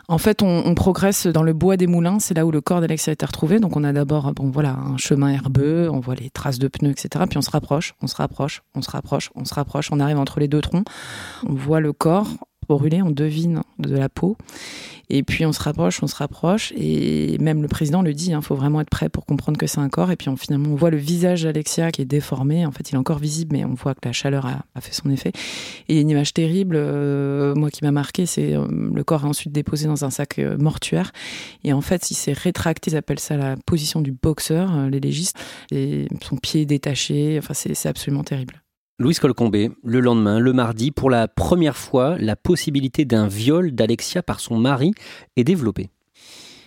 En 0.09 0.19
fait, 0.19 0.43
on, 0.43 0.75
progresse 0.75 1.29
dans 1.29 1.45
le 1.45 1.53
bois 1.53 1.77
des 1.77 1.87
moulins. 1.87 2.19
C'est 2.19 2.35
là 2.35 2.45
où 2.45 2.51
le 2.51 2.61
corps 2.61 2.81
d'Alexia 2.81 3.13
a 3.13 3.15
été 3.15 3.25
retrouvé. 3.25 3.61
Donc, 3.61 3.77
on 3.77 3.85
a 3.85 3.93
d'abord 3.93 4.33
bon, 4.35 4.51
voilà, 4.51 4.77
un 4.77 4.97
chemin 4.97 5.29
herbeux. 5.29 5.89
On 5.93 6.01
voit 6.01 6.17
les 6.17 6.31
traces 6.31 6.59
de 6.59 6.67
pneus, 6.67 6.91
etc. 6.91 7.25
Puis, 7.29 7.39
on 7.39 7.43
se 7.43 7.51
rapproche, 7.51 7.95
on 8.03 8.09
se 8.09 8.17
rapproche, 8.17 8.63
on 8.75 8.83
se 8.83 8.91
rapproche, 8.91 9.31
on 9.37 9.45
se 9.45 9.55
rapproche. 9.55 9.91
On 9.93 10.01
arrive 10.01 10.19
entre 10.19 10.41
les 10.41 10.49
deux 10.49 10.61
troncs. 10.61 10.87
On 11.49 11.55
voit 11.55 11.81
le 11.81 11.93
corps 11.93 12.29
brûlé, 12.69 13.03
on 13.03 13.11
devine 13.11 13.63
de 13.79 13.97
la 13.97 14.09
peau. 14.09 14.37
Et 15.09 15.23
puis 15.23 15.47
on 15.47 15.53
se 15.53 15.63
rapproche, 15.63 16.03
on 16.03 16.09
se 16.09 16.17
rapproche, 16.17 16.73
et 16.77 17.39
même 17.39 17.63
le 17.63 17.69
président 17.69 18.03
le 18.03 18.13
dit, 18.13 18.31
il 18.31 18.33
hein, 18.33 18.43
faut 18.43 18.57
vraiment 18.57 18.81
être 18.81 18.91
prêt 18.91 19.09
pour 19.09 19.25
comprendre 19.25 19.57
que 19.57 19.67
c'est 19.69 19.79
un 19.79 19.89
corps. 19.89 20.11
Et 20.11 20.17
puis 20.17 20.29
on, 20.29 20.37
finalement, 20.37 20.71
on 20.71 20.75
voit 20.75 20.91
le 20.91 20.97
visage 20.97 21.45
d'Alexia 21.45 21.93
qui 21.93 22.03
est 22.03 22.07
déformé. 22.07 22.67
En 22.67 22.73
fait, 22.73 22.91
il 22.91 22.95
est 22.95 22.99
encore 22.99 23.19
visible, 23.19 23.57
mais 23.57 23.65
on 23.65 23.75
voit 23.75 23.95
que 23.95 24.01
la 24.05 24.13
chaleur 24.13 24.47
a, 24.47 24.81
fait 24.81 24.93
son 24.93 25.11
effet. 25.11 25.33
Et 25.89 26.01
une 26.01 26.11
image 26.11 26.35
terrible, 26.35 26.77
euh, 26.77 27.55
moi 27.55 27.71
qui 27.71 27.85
m'a 27.85 27.93
marqué, 27.93 28.27
c'est 28.27 28.55
euh, 28.55 28.67
le 28.69 29.05
corps 29.05 29.25
est 29.25 29.29
ensuite 29.29 29.53
déposé 29.53 29.87
dans 29.87 30.05
un 30.05 30.11
sac 30.11 30.39
euh, 30.39 30.57
mortuaire. 30.59 31.13
Et 31.63 31.73
en 31.73 31.81
fait, 31.81 32.11
il 32.11 32.15
s'est 32.15 32.33
rétracté, 32.33 32.91
ils 32.91 32.97
appellent 32.97 33.21
ça 33.21 33.37
la 33.37 33.57
position 33.65 34.01
du 34.01 34.11
boxeur, 34.11 34.89
les 34.91 35.01
légistes, 35.01 35.39
et 35.71 36.09
son 36.23 36.37
pied 36.37 36.67
détaché. 36.67 37.39
Enfin, 37.39 37.55
c'est 37.55 37.89
absolument 37.89 38.25
terrible. 38.25 38.61
Louise 38.99 39.19
Colcombé, 39.19 39.71
le 39.85 40.01
lendemain, 40.01 40.39
le 40.39 40.55
mardi, 40.55 40.91
pour 40.91 41.11
la 41.11 41.29
première 41.29 41.77
fois, 41.77 42.17
la 42.19 42.35
possibilité 42.35 43.05
d'un 43.05 43.29
viol 43.29 43.73
d'Alexia 43.73 44.23
par 44.23 44.41
son 44.41 44.57
mari 44.57 44.93
est 45.37 45.45
développée. 45.45 45.91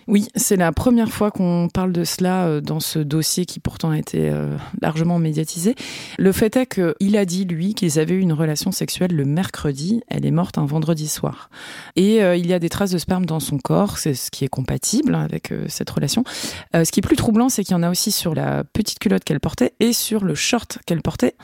Oui, 0.07 0.27
c'est 0.35 0.55
la 0.55 0.71
première 0.71 1.09
fois 1.09 1.31
qu'on 1.31 1.69
parle 1.71 1.91
de 1.91 2.03
cela 2.03 2.45
euh, 2.45 2.61
dans 2.61 2.79
ce 2.79 2.99
dossier 2.99 3.45
qui 3.45 3.59
pourtant 3.59 3.91
a 3.91 3.97
été 3.97 4.29
euh, 4.29 4.55
largement 4.81 5.17
médiatisé. 5.17 5.73
Le 6.19 6.31
fait 6.31 6.55
est 6.55 6.67
qu'il 6.67 7.17
a 7.17 7.25
dit, 7.25 7.45
lui, 7.45 7.73
qu'ils 7.73 7.99
avaient 7.99 8.15
eu 8.15 8.19
une 8.19 8.33
relation 8.33 8.71
sexuelle 8.71 9.11
le 9.11 9.25
mercredi. 9.25 10.01
Elle 10.07 10.25
est 10.25 10.31
morte 10.31 10.59
un 10.59 10.65
vendredi 10.65 11.07
soir. 11.07 11.49
Et 11.95 12.23
euh, 12.23 12.35
il 12.35 12.45
y 12.45 12.53
a 12.53 12.59
des 12.59 12.69
traces 12.69 12.91
de 12.91 12.97
sperme 12.99 13.25
dans 13.25 13.39
son 13.39 13.57
corps, 13.57 13.97
c'est 13.97 14.13
ce 14.13 14.29
qui 14.29 14.45
est 14.45 14.49
compatible 14.49 15.15
avec 15.15 15.51
cette 15.67 15.89
relation. 15.89 16.23
ce 16.73 16.91
qui 16.91 16.99
est 16.99 17.01
plus 17.01 17.15
troublant, 17.15 17.49
c'est 17.49 17.63
qu'il 17.63 17.73
y 17.73 17.77
en 17.77 17.83
a 17.83 17.89
aussi 17.89 18.11
sur 18.11 18.35
la 18.35 18.63
petite 18.63 18.99
culotte 18.99 19.23
qu'elle 19.23 19.39
portait 19.39 19.73
et 19.79 19.93
sur 19.93 20.23
le 20.23 20.35
short 20.35 20.79
qu'elle 20.85 21.01
portait 21.01 21.35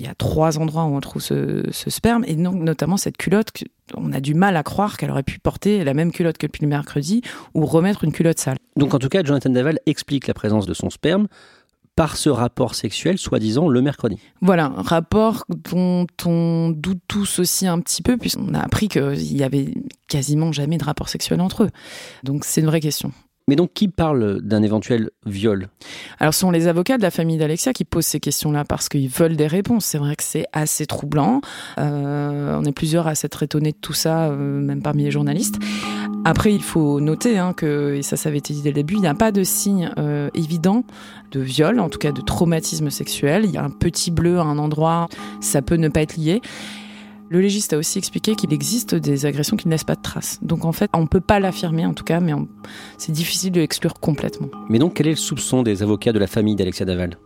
il 0.00 0.06
y 0.06 0.08
a 0.08 0.14
trois 0.14 0.58
endroits 0.58 0.84
où 0.84 0.96
on 0.96 1.00
trouve 1.00 1.22
ce, 1.22 1.62
sperme, 1.70 2.24
et 2.26 2.34
donc 2.34 2.54
notamment 2.54 2.96
cette 2.96 3.18
culotte, 3.18 3.50
on 3.94 4.12
a 4.12 4.20
du 4.20 4.34
mal 4.34 4.56
à 4.56 4.62
croire 4.62 4.96
qu'elle 4.96 5.10
aurait 5.10 5.22
pu 5.22 5.38
porter 5.38 5.84
la 5.84 5.94
même 5.94 6.10
culotte 6.10 6.38
que 6.38 6.46
depuis 6.46 6.62
le 6.62 6.68
mercredi, 6.68 7.20
ou 7.54 7.66
remettre 7.66 8.04
une 8.04 8.12
culotte 8.12 8.38
sale. 8.38 8.56
Donc 8.76 8.94
en 8.94 8.98
tout 8.98 9.10
cas, 9.10 9.22
Jonathan 9.22 9.50
Daval 9.50 9.78
explique 9.84 10.26
la 10.26 10.34
présence 10.34 10.66
de 10.66 10.72
son 10.72 10.88
sperme 10.88 11.28
par 11.96 12.16
ce 12.16 12.30
rapport 12.30 12.74
sexuel, 12.74 13.18
soi-disant 13.18 13.68
le 13.68 13.82
mercredi. 13.82 14.18
Voilà, 14.40 14.72
un 14.74 14.82
rapport 14.82 15.44
dont 15.48 16.06
on 16.24 16.70
doute 16.74 17.00
tous 17.06 17.40
aussi 17.40 17.66
un 17.66 17.78
petit 17.80 18.00
peu, 18.00 18.16
puisqu'on 18.16 18.54
a 18.54 18.60
appris 18.60 18.88
qu'il 18.88 19.36
y 19.36 19.42
avait 19.42 19.74
quasiment 20.08 20.50
jamais 20.50 20.78
de 20.78 20.84
rapport 20.84 21.10
sexuel 21.10 21.42
entre 21.42 21.64
eux. 21.64 21.70
Donc 22.24 22.46
c'est 22.46 22.62
une 22.62 22.68
vraie 22.68 22.80
question. 22.80 23.12
Mais 23.50 23.56
donc, 23.56 23.72
qui 23.74 23.88
parle 23.88 24.40
d'un 24.42 24.62
éventuel 24.62 25.10
viol? 25.26 25.66
Alors, 26.20 26.32
ce 26.32 26.38
sont 26.38 26.52
les 26.52 26.68
avocats 26.68 26.98
de 26.98 27.02
la 27.02 27.10
famille 27.10 27.36
d'Alexia 27.36 27.72
qui 27.72 27.84
posent 27.84 28.06
ces 28.06 28.20
questions-là 28.20 28.64
parce 28.64 28.88
qu'ils 28.88 29.08
veulent 29.08 29.34
des 29.34 29.48
réponses. 29.48 29.86
C'est 29.86 29.98
vrai 29.98 30.14
que 30.14 30.22
c'est 30.22 30.46
assez 30.52 30.86
troublant. 30.86 31.40
Euh, 31.76 32.56
on 32.56 32.64
est 32.64 32.70
plusieurs 32.70 33.08
à 33.08 33.16
s'être 33.16 33.42
étonnés 33.42 33.72
de 33.72 33.76
tout 33.76 33.92
ça, 33.92 34.28
euh, 34.28 34.36
même 34.36 34.82
parmi 34.82 35.02
les 35.02 35.10
journalistes. 35.10 35.56
Après, 36.24 36.54
il 36.54 36.62
faut 36.62 37.00
noter 37.00 37.38
hein, 37.38 37.52
que, 37.52 37.94
et 37.96 38.02
ça, 38.02 38.16
ça 38.16 38.28
avait 38.28 38.38
été 38.38 38.54
dit 38.54 38.62
dès 38.62 38.70
le 38.70 38.74
début, 38.76 38.94
il 38.94 39.00
n'y 39.00 39.08
a 39.08 39.14
pas 39.14 39.32
de 39.32 39.42
signe 39.42 39.90
euh, 39.98 40.28
évident 40.34 40.84
de 41.32 41.40
viol, 41.40 41.80
en 41.80 41.88
tout 41.88 41.98
cas 41.98 42.12
de 42.12 42.20
traumatisme 42.20 42.88
sexuel. 42.88 43.46
Il 43.46 43.50
y 43.50 43.56
a 43.56 43.64
un 43.64 43.70
petit 43.70 44.12
bleu 44.12 44.38
à 44.38 44.42
un 44.42 44.58
endroit, 44.58 45.08
ça 45.40 45.60
peut 45.60 45.74
ne 45.74 45.88
pas 45.88 46.02
être 46.02 46.16
lié. 46.16 46.40
Le 47.32 47.40
légiste 47.40 47.72
a 47.74 47.78
aussi 47.78 47.96
expliqué 47.96 48.34
qu'il 48.34 48.52
existe 48.52 48.96
des 48.96 49.24
agressions 49.24 49.56
qui 49.56 49.68
ne 49.68 49.72
laissent 49.72 49.84
pas 49.84 49.94
de 49.94 50.02
traces. 50.02 50.40
Donc 50.42 50.64
en 50.64 50.72
fait, 50.72 50.90
on 50.92 51.02
ne 51.02 51.06
peut 51.06 51.20
pas 51.20 51.38
l'affirmer 51.38 51.86
en 51.86 51.94
tout 51.94 52.02
cas, 52.02 52.18
mais 52.18 52.32
c'est 52.98 53.12
difficile 53.12 53.52
de 53.52 53.60
l'exclure 53.60 53.94
complètement. 53.94 54.48
Mais 54.68 54.80
donc 54.80 54.94
quel 54.94 55.06
est 55.06 55.10
le 55.10 55.16
soupçon 55.16 55.62
des 55.62 55.84
avocats 55.84 56.12
de 56.12 56.18
la 56.18 56.26
famille 56.26 56.56
d'Alexia 56.56 56.84
Daval? 56.84 57.18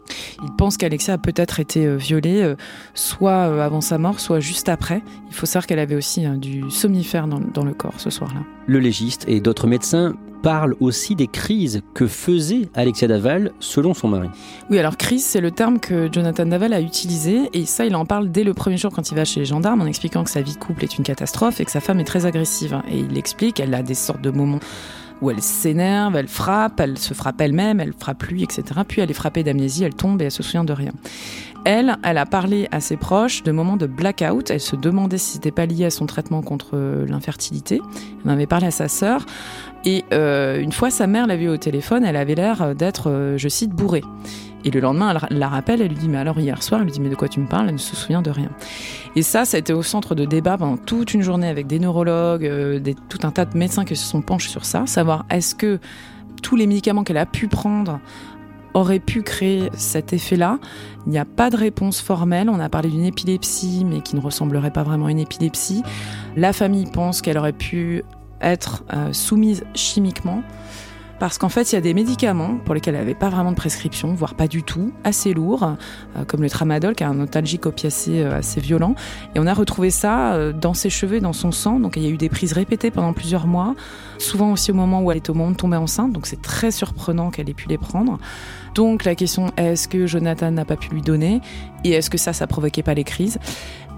Ils 0.43 0.53
pensent 0.59 0.77
qu'Alexia 0.77 1.15
a 1.15 1.19
peut-être 1.19 1.59
été 1.59 1.87
euh, 1.87 1.97
violée, 1.97 2.43
euh, 2.43 2.55
soit 2.93 3.49
euh, 3.49 3.61
avant 3.63 3.81
sa 3.81 3.97
mort, 3.97 4.21
soit 4.21 4.41
juste 4.41 4.69
après. 4.69 5.03
Il 5.29 5.35
faut 5.35 5.47
savoir 5.47 5.67
qu'elle 5.67 5.79
avait 5.79 5.97
aussi 5.97 6.27
du 6.37 6.71
somnifère 6.71 7.27
dans 7.27 7.65
le 7.65 7.73
corps 7.73 7.99
ce 7.99 8.11
soir-là. 8.11 8.41
Le 8.67 8.81
légiste 8.81 9.25
et 9.27 9.41
d'autres 9.41 9.67
médecins 9.67 10.15
parle 10.45 10.77
aussi 10.79 11.17
des 11.17 11.27
crises 11.27 11.81
que 11.95 12.07
faisait 12.07 12.69
Alexia 12.75 13.09
Daval 13.09 13.53
selon 13.61 13.95
son 13.95 14.09
mari. 14.09 14.29
Oui, 14.69 14.79
alors 14.79 14.99
crise, 14.99 15.25
c'est 15.25 15.41
le 15.41 15.51
terme 15.51 15.81
que 15.81 16.13
Jonathan 16.13 16.45
Daval 16.45 16.75
a 16.75 16.83
utilisé 16.83 17.49
et 17.55 17.65
ça, 17.65 17.87
il 17.87 17.97
en 17.97 18.05
parle 18.05 18.31
dès 18.31 18.45
le 18.45 18.53
premier 18.53 18.77
jour 18.77 18.93
quand 18.93 19.11
il 19.11 19.15
va 19.15 19.25
chez 19.25 19.41
les 19.41 19.47
gendarmes 19.47 19.81
en 19.81 19.87
expliquant 19.87 20.23
que 20.23 20.29
sa 20.29 20.43
vie 20.43 20.53
de 20.53 20.59
couple 20.59 20.85
est 20.85 20.99
une 20.99 21.05
catastrophe 21.05 21.61
et 21.61 21.65
que 21.65 21.71
sa 21.71 21.81
femme 21.81 21.99
est 21.99 22.05
très 22.05 22.27
agressive. 22.27 22.79
Et 22.91 22.99
il 22.99 23.17
explique, 23.17 23.59
elle 23.59 23.73
a 23.73 23.83
des 23.83 23.95
sortes 23.95 24.21
de 24.21 24.31
moments 24.31 24.61
où 25.23 25.31
elle 25.31 25.41
s'énerve, 25.41 26.15
elle 26.15 26.29
frappe, 26.29 26.79
elle 26.79 26.99
se 26.99 27.15
frappe 27.15 27.41
elle-même, 27.41 27.81
elle 27.81 27.95
frappe 27.99 28.25
lui, 28.25 28.43
etc. 28.43 28.65
Puis 28.87 29.01
elle 29.01 29.11
est 29.11 29.15
frappée 29.15 29.45
d'amnésie, 29.45 29.85
elle 29.85 29.95
tombe 29.95 30.21
et 30.21 30.27
elle 30.27 30.31
se 30.31 30.43
souvient 30.43 30.65
de 30.65 30.75
rien. 30.75 30.93
Elle, 31.65 31.97
elle 32.03 32.19
a 32.19 32.27
parlé 32.27 32.69
à 32.73 32.81
ses 32.81 32.97
proches 32.97 33.43
de 33.43 33.53
moments 33.53 33.77
de 33.77 33.87
blackout. 33.87 34.51
Elle 34.51 34.61
se 34.61 34.77
demandait 34.77 35.19
si 35.19 35.33
c'était 35.33 35.51
pas 35.51 35.67
lié 35.67 35.87
à 35.87 35.91
son 35.91 36.07
traitement 36.07 36.43
contre 36.43 36.77
l'infertilité. 37.07 37.81
Elle 38.25 38.31
en 38.31 38.35
avait 38.35 38.47
parlé 38.47 38.67
à 38.67 38.71
sa 38.71 38.89
sœur. 38.89 39.25
Et 39.85 40.05
euh, 40.13 40.61
une 40.61 40.73
fois, 40.73 40.91
sa 40.91 41.07
mère 41.07 41.27
l'a 41.27 41.37
vue 41.37 41.49
au 41.49 41.57
téléphone, 41.57 42.05
elle 42.05 42.17
avait 42.17 42.35
l'air 42.35 42.75
d'être, 42.75 43.11
euh, 43.11 43.37
je 43.37 43.49
cite, 43.49 43.71
bourrée. 43.71 44.03
Et 44.65 44.71
le 44.71 44.81
lendemain, 44.81 45.15
elle 45.31 45.39
la 45.39 45.49
rappelle, 45.49 45.83
elle 45.83 45.89
lui 45.89 45.97
dit, 45.97 46.09
mais 46.09 46.17
alors 46.17 46.39
hier 46.39 46.63
soir, 46.63 46.81
elle 46.81 46.87
lui 46.87 46.93
dit, 46.93 47.01
mais 47.01 47.11
de 47.11 47.15
quoi 47.15 47.29
tu 47.29 47.39
me 47.39 47.47
parles? 47.47 47.67
Elle 47.69 47.75
ne 47.75 47.79
se 47.79 47.95
souvient 47.95 48.23
de 48.23 48.31
rien. 48.31 48.49
Et 49.15 49.23
ça, 49.23 49.45
ça 49.45 49.59
a 49.59 49.61
été 49.61 49.75
au 49.75 49.83
centre 49.83 50.15
de 50.15 50.25
débat 50.25 50.57
pendant 50.57 50.79
toute 50.79 51.13
une 51.13 51.21
journée 51.21 51.49
avec 51.49 51.67
des 51.67 51.79
neurologues, 51.79 52.47
euh, 52.47 52.79
des, 52.79 52.95
tout 52.95 53.19
un 53.25 53.31
tas 53.31 53.45
de 53.45 53.59
médecins 53.59 53.85
qui 53.85 53.95
se 53.95 54.07
sont 54.07 54.23
penchés 54.23 54.49
sur 54.49 54.65
ça, 54.65 54.87
savoir 54.87 55.27
est-ce 55.29 55.55
que 55.55 55.79
tous 56.43 56.57
les 56.57 56.67
médicaments 56.67 57.05
qu'elle 57.05 57.19
a 57.19 57.27
pu 57.27 57.49
prendre 57.49 58.01
auraient 58.75 59.01
pu 59.01 59.23
créer 59.23 59.71
cet 59.75 60.13
effet-là. 60.13 60.59
Il 61.07 61.13
n'y 61.13 61.19
a 61.19 61.25
pas 61.25 61.49
de 61.51 61.57
réponse 61.57 62.01
formelle. 62.01 62.51
On 62.51 62.61
a 62.61 62.69
parlé 62.69 62.91
d'une 62.91 63.05
épilepsie, 63.05 63.85
mais 63.89 64.01
qui 64.01 64.17
ne 64.17 64.21
ressemblerait 64.21 64.73
pas 64.73 64.83
vraiment 64.83 65.07
à 65.07 65.11
une 65.11 65.21
épilepsie. 65.21 65.83
La 66.37 66.53
famille 66.53 66.87
pense 66.87 67.23
qu'elle 67.23 67.39
aurait 67.39 67.53
pu 67.53 68.03
être 68.41 68.85
euh, 68.93 69.13
soumise 69.13 69.65
chimiquement. 69.75 70.43
Parce 71.19 71.39
qu'en 71.39 71.49
fait, 71.49 71.73
il 71.73 71.75
y 71.75 71.79
a 71.79 71.81
des 71.81 71.95
médicaments 71.95 72.57
pour 72.65 72.75
lesquels 72.75 72.95
elle 72.95 73.01
n'avait 73.01 73.15
pas 73.15 73.29
vraiment 73.29 73.51
de 73.51 73.57
prescription, 73.57 74.15
voire 74.15 74.35
pas 74.35 74.49
du 74.49 74.63
tout, 74.63 74.93
assez 75.05 75.33
lourds, 75.33 75.65
euh, 76.17 76.25
comme 76.27 76.43
le 76.43 76.51
tramadol, 76.51 76.95
qui 76.95 77.05
a 77.05 77.09
un 77.09 77.15
nostalgique 77.15 77.67
opiacé 77.67 78.23
euh, 78.23 78.39
assez 78.39 78.61
violent. 78.61 78.95
Et 79.35 79.41
on 79.41 79.47
a 79.47 79.55
retrouvé 79.55 79.91
ça 79.91 80.53
dans 80.53 80.75
ses 80.75 80.91
cheveux, 80.91 81.21
dans 81.21 81.33
son 81.33 81.53
sang. 81.53 81.81
Donc 81.81 81.97
il 81.97 82.03
y 82.03 82.07
a 82.07 82.11
eu 82.11 82.17
des 82.17 82.29
prises 82.29 82.53
répétées 82.53 82.91
pendant 82.91 83.13
plusieurs 83.13 83.47
mois, 83.47 83.75
souvent 84.19 84.53
aussi 84.53 84.71
au 84.71 84.75
moment 84.75 85.03
où 85.03 85.11
elle 85.11 85.19
est 85.19 85.31
au 85.31 85.35
moment 85.35 85.51
de 85.51 85.57
tomber 85.57 85.77
enceinte. 85.77 86.13
Donc 86.13 86.27
c'est 86.27 86.43
très 86.43 86.71
surprenant 86.71 87.31
qu'elle 87.31 87.49
ait 87.49 87.55
pu 87.55 87.69
les 87.69 87.79
prendre. 87.79 88.19
Donc 88.75 89.05
la 89.05 89.15
question 89.15 89.53
est-ce 89.57 89.89
que 89.89 90.07
Jonathan 90.07 90.51
n'a 90.51 90.65
pas 90.65 90.77
pu 90.77 90.91
lui 90.91 91.03
donner? 91.03 91.41
Et 91.85 91.91
est-ce 91.91 92.11
que 92.11 92.19
ça, 92.19 92.33
ça 92.33 92.47
provoquait 92.47 92.83
pas 92.83 92.95
les 92.95 93.05
crises? 93.05 93.39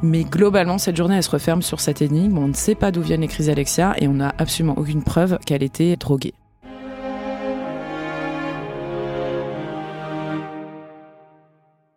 Mais 0.03 0.25
globalement, 0.25 0.79
cette 0.79 0.97
journée, 0.97 1.17
elle 1.17 1.23
se 1.23 1.31
referme 1.31 1.63
sur 1.63 1.81
cette 1.81 2.03
énigme. 2.03 2.37
On 2.39 2.49
ne 2.49 2.55
sait 2.55 2.75
pas 2.75 2.91
d'où 2.91 3.01
viennent 3.01 3.23
les 3.23 3.29
crises 3.29 3.49
Alexia 3.49 3.95
et 3.99 4.09
on 4.09 4.15
n'a 4.15 4.35
absolument 4.39 4.77
aucune 4.77 5.03
preuve 5.03 5.39
qu'elle 5.47 5.63
était 5.63 5.97
droguée. 5.97 6.35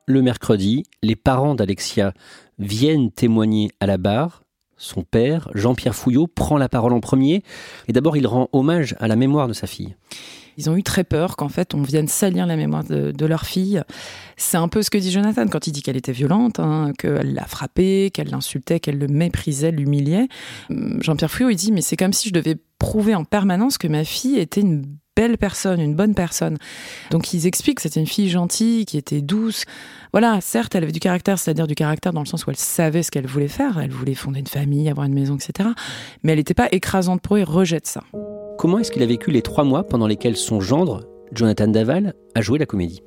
Le 0.10 0.24
mercredi, 0.24 0.86
les 1.04 1.16
parents 1.16 1.54
d'Alexia 1.54 2.16
viennent 2.58 3.12
témoigner 3.12 3.70
à 3.80 3.86
la 3.86 4.00
barre. 4.00 4.42
Son 4.76 5.04
père, 5.04 5.52
Jean-Pierre 5.54 5.94
Fouillot, 5.94 6.26
prend 6.26 6.58
la 6.58 6.68
parole 6.68 6.94
en 6.94 7.00
premier 7.00 7.44
et 7.88 7.94
d'abord 7.94 8.18
il 8.18 8.26
rend 8.26 8.50
hommage 8.52 8.96
à 9.00 9.08
la 9.08 9.16
mémoire 9.16 9.48
de 9.48 9.54
sa 9.54 9.68
fille. 9.68 9.96
Ils 10.58 10.68
ont 10.68 10.76
eu 10.76 10.82
très 10.82 11.04
peur 11.04 11.36
qu'en 11.36 11.48
fait 11.48 11.76
on 11.76 11.84
vienne 11.84 12.08
salir 12.08 12.48
la 12.48 12.56
mémoire 12.56 12.84
de, 12.86 13.26
leur 13.28 13.46
fille. 13.46 13.84
C'est 14.36 14.58
un 14.58 14.68
peu 14.68 14.82
ce 14.82 14.90
que 14.90 14.98
dit 14.98 15.12
Jonathan 15.12 15.46
quand 15.46 15.68
il 15.68 15.74
dit 15.74 15.84
qu'elle 15.84 15.96
était 15.96 16.12
violente, 16.12 16.60
hein, 16.60 16.92
qu'elle 16.98 17.36
l'a 17.36 17.46
frappé, 17.46 18.10
qu'elle 18.12 18.30
l'insultait, 18.30 18.80
qu'elle 18.80 18.98
le 18.98 19.08
méprisait, 19.08 19.70
l'humiliait. 19.70 20.28
Hum, 20.72 20.98
Jean-Pierre 21.04 21.30
Fouillot, 21.30 21.52
il 21.52 21.56
dit 21.56 21.72
mais 21.72 21.82
c'est 21.82 21.98
comme 21.98 22.14
si 22.14 22.30
je 22.30 22.34
devais 22.34 22.58
prouver 22.80 23.14
en 23.14 23.26
permanence 23.26 23.78
que 23.78 23.88
ma 23.88 24.04
fille 24.04 24.40
était 24.40 24.62
une 24.62 24.86
belle 25.20 25.38
personne, 25.38 25.82
une 25.82 25.96
bonne 25.96 26.16
personne. 26.16 26.58
Donc 27.12 27.34
ils 27.34 27.46
expliquent 27.46 27.76
que 27.76 27.82
c'était 27.82 28.00
une 28.00 28.08
fille 28.08 28.30
gentille, 28.30 28.86
qui 28.86 28.98
était 28.98 29.20
douce. 29.20 29.66
Voilà, 30.14 30.40
certes, 30.40 30.76
elle 30.76 30.84
avait 30.84 30.94
du 30.94 31.02
caractère, 31.02 31.38
c'est-à-dire 31.38 31.68
du 31.68 31.76
caractère 31.76 32.14
dans 32.14 32.22
le 32.22 32.26
sens 32.26 32.46
où 32.46 32.50
elle 32.52 32.56
savait 32.56 33.04
ce 33.04 33.12
qu'elle 33.12 33.28
voulait 33.28 33.50
faire. 33.50 33.80
Elle 33.80 33.92
voulait 33.92 34.14
fonder 34.16 34.40
une 34.40 34.48
famille, 34.48 34.90
avoir 34.90 35.06
une 35.06 35.14
maison, 35.14 35.36
etc. 35.36 35.72
Mais 36.24 36.32
elle 36.32 36.38
n'était 36.38 36.54
pas 36.54 36.70
écrasante 36.72 37.22
pour 37.22 37.36
eux, 37.36 37.44
rejette 37.44 37.86
ça. 37.86 38.04
Comment 38.58 38.80
est-ce 38.80 38.92
qu'il 38.92 39.04
a 39.04 39.06
vécu 39.06 39.32
les 39.32 39.42
trois 39.42 39.66
mois 39.66 39.84
pendant 39.84 40.08
lesquels 40.08 40.38
son 40.38 40.62
gendre, 40.62 41.04
Jonathan 41.34 41.68
Daval, 41.68 42.14
a 42.34 42.42
joué 42.42 42.58
la 42.58 42.66
comédie? 42.66 43.02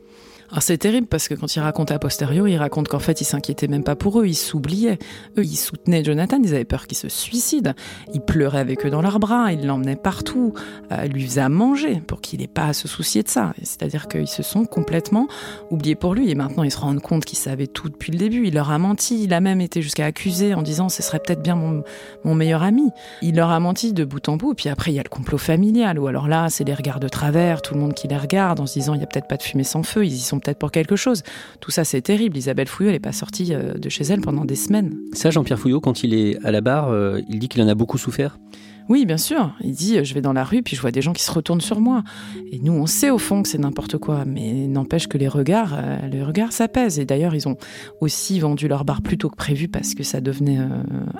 C'est 0.61 0.77
terrible 0.77 1.07
parce 1.07 1.29
que 1.29 1.35
quand 1.35 1.57
il 1.57 1.61
raconte 1.61 1.91
à 1.93 1.99
posteriori, 1.99 2.53
il 2.53 2.59
raconte 2.59 2.89
qu'en 2.89 2.99
fait 2.99 3.23
il 3.23 3.25
s'inquiétait 3.25 3.69
même 3.69 3.85
pas 3.85 3.97
pour 3.97 4.21
eux, 4.21 4.27
il 4.27 4.35
s'oubliait. 4.35 4.99
Eux, 5.39 5.45
ils 5.45 5.57
soutenaient 5.57 6.05
Jonathan, 6.05 6.39
ils 6.43 6.55
avaient 6.55 6.67
peur 6.67 6.87
qu'il 6.87 6.99
se 6.99 7.09
suicide. 7.09 7.75
Il 8.13 8.21
pleurait 8.21 8.59
avec 8.59 8.85
eux 8.85 8.91
dans 8.91 9.01
leurs 9.01 9.19
bras, 9.19 9.51
il 9.53 9.67
l'emmenait 9.67 9.97
partout, 9.97 10.53
euh, 10.93 11.07
lui 11.07 11.25
faisait 11.25 11.41
à 11.41 11.49
manger 11.49 12.03
pour 12.07 12.21
qu'il 12.21 12.41
n'ait 12.41 12.49
pas 12.49 12.67
à 12.67 12.73
se 12.75 12.87
soucier 12.87 13.23
de 13.23 13.29
ça. 13.29 13.55
C'est-à-dire 13.63 14.09
qu'ils 14.09 14.29
se 14.29 14.43
sont 14.43 14.67
complètement 14.67 15.27
oubliés 15.71 15.95
pour 15.95 16.15
lui 16.15 16.31
et 16.31 16.35
maintenant 16.35 16.65
ils 16.65 16.71
se 16.71 16.79
rendent 16.79 17.01
compte 17.01 17.25
qu'il 17.25 17.39
savait 17.39 17.67
tout 17.67 17.89
depuis 17.89 18.13
le 18.13 18.19
début. 18.19 18.47
Il 18.47 18.55
leur 18.55 18.71
a 18.71 18.79
menti, 18.79 19.25
il 19.25 19.33
a 19.33 19.41
même 19.41 19.63
été 19.63 19.81
jusqu'à 19.81 20.05
accuser 20.05 20.53
en 20.53 20.61
disant 20.61 20.91
ce 20.91 21.03
serait 21.03 21.19
peut-être 21.19 21.43
bien 21.43 21.57
mon, 21.57 22.35
meilleur 22.35 22.63
ami. 22.63 22.91
Il 23.23 23.37
leur 23.37 23.51
a 23.51 23.61
menti 23.61 23.95
de 23.95 24.05
bout 24.05 24.29
en 24.29 24.37
bout. 24.37 24.53
Puis 24.53 24.69
après 24.69 24.93
il 24.93 24.97
y 24.97 25.01
a 25.01 25.03
le 25.03 25.09
complot 25.09 25.39
familial 25.39 25.99
où 25.99 26.09
alors 26.09 26.29
là 26.29 26.49
c'est 26.51 26.65
les 26.65 26.75
regards 26.75 27.01
de 27.01 27.09
travers, 27.09 27.63
tout 27.63 27.73
le 27.73 27.81
monde 27.81 27.95
qui 27.95 28.07
les 28.07 28.19
regarde 28.19 28.61
en 28.61 28.67
se 28.67 28.75
disant 28.75 28.93
il 28.93 29.01
y 29.01 29.05
a 29.05 29.07
peut-être 29.07 29.29
pas 29.29 29.39
de 29.39 29.43
fumée 29.43 29.65
sans 29.65 29.83
feu, 29.83 30.05
ils 30.05 30.13
y 30.13 30.21
sont 30.21 30.42
peut-être 30.43 30.59
pour 30.59 30.71
quelque 30.71 30.97
chose. 30.97 31.23
Tout 31.61 31.71
ça, 31.71 31.85
c'est 31.85 32.03
terrible. 32.03 32.37
Isabelle 32.37 32.69
Fouillot, 32.69 32.91
elle 32.91 32.97
n'est 32.97 33.01
pas 33.01 33.13
sortie 33.13 33.55
euh, 33.55 33.75
de 33.75 33.89
chez 33.89 34.05
elle 34.05 34.21
pendant 34.21 34.45
des 34.45 34.57
semaines. 34.57 34.97
Ça, 35.13 35.31
Jean-Pierre 35.31 35.59
Fouillot, 35.59 35.81
quand 35.81 36.03
il 36.03 36.15
est 36.15 36.39
à 36.45 36.51
la 36.51 36.61
barre, 36.61 36.91
euh, 36.91 37.21
il 37.29 37.39
dit 37.39 37.49
qu'il 37.49 37.63
en 37.63 37.69
a 37.69 37.75
beaucoup 37.75 37.99
souffert 37.99 38.39
oui, 38.89 39.07
bien 39.07 39.17
sûr. 39.17 39.53
Il 39.61 39.71
dit, 39.71 39.97
euh, 39.97 40.05
je 40.05 40.13
vais 40.13 40.21
dans 40.21 40.33
la 40.33 40.43
rue, 40.43 40.61
puis 40.61 40.75
je 40.75 40.81
vois 40.81 40.91
des 40.91 41.03
gens 41.03 41.13
qui 41.13 41.23
se 41.23 41.31
retournent 41.31 41.61
sur 41.61 41.81
moi. 41.81 42.03
Et 42.51 42.59
nous, 42.59 42.73
on 42.73 42.87
sait 42.87 43.11
au 43.11 43.17
fond 43.17 43.41
que 43.41 43.49
c'est 43.49 43.57
n'importe 43.57 43.97
quoi, 43.97 44.25
mais 44.27 44.67
n'empêche 44.67 45.07
que 45.07 45.17
les 45.17 45.29
regards, 45.29 45.79
les 46.11 46.21
regards, 46.25 46.53
ça 46.53 46.67
pèse. 46.67 46.99
Et 46.99 47.05
d'ailleurs, 47.05 47.33
ils 47.33 47.47
ont 47.47 47.57
aussi 48.01 48.41
vendu 48.41 48.67
leur 48.67 48.85
bar 48.85 49.01
plus 49.01 49.17
tôt 49.17 49.31
que 49.31 49.37
prévu 49.37 49.69
parce 49.69 49.95
que 49.95 50.03
ça 50.03 50.21
devenait 50.21 50.59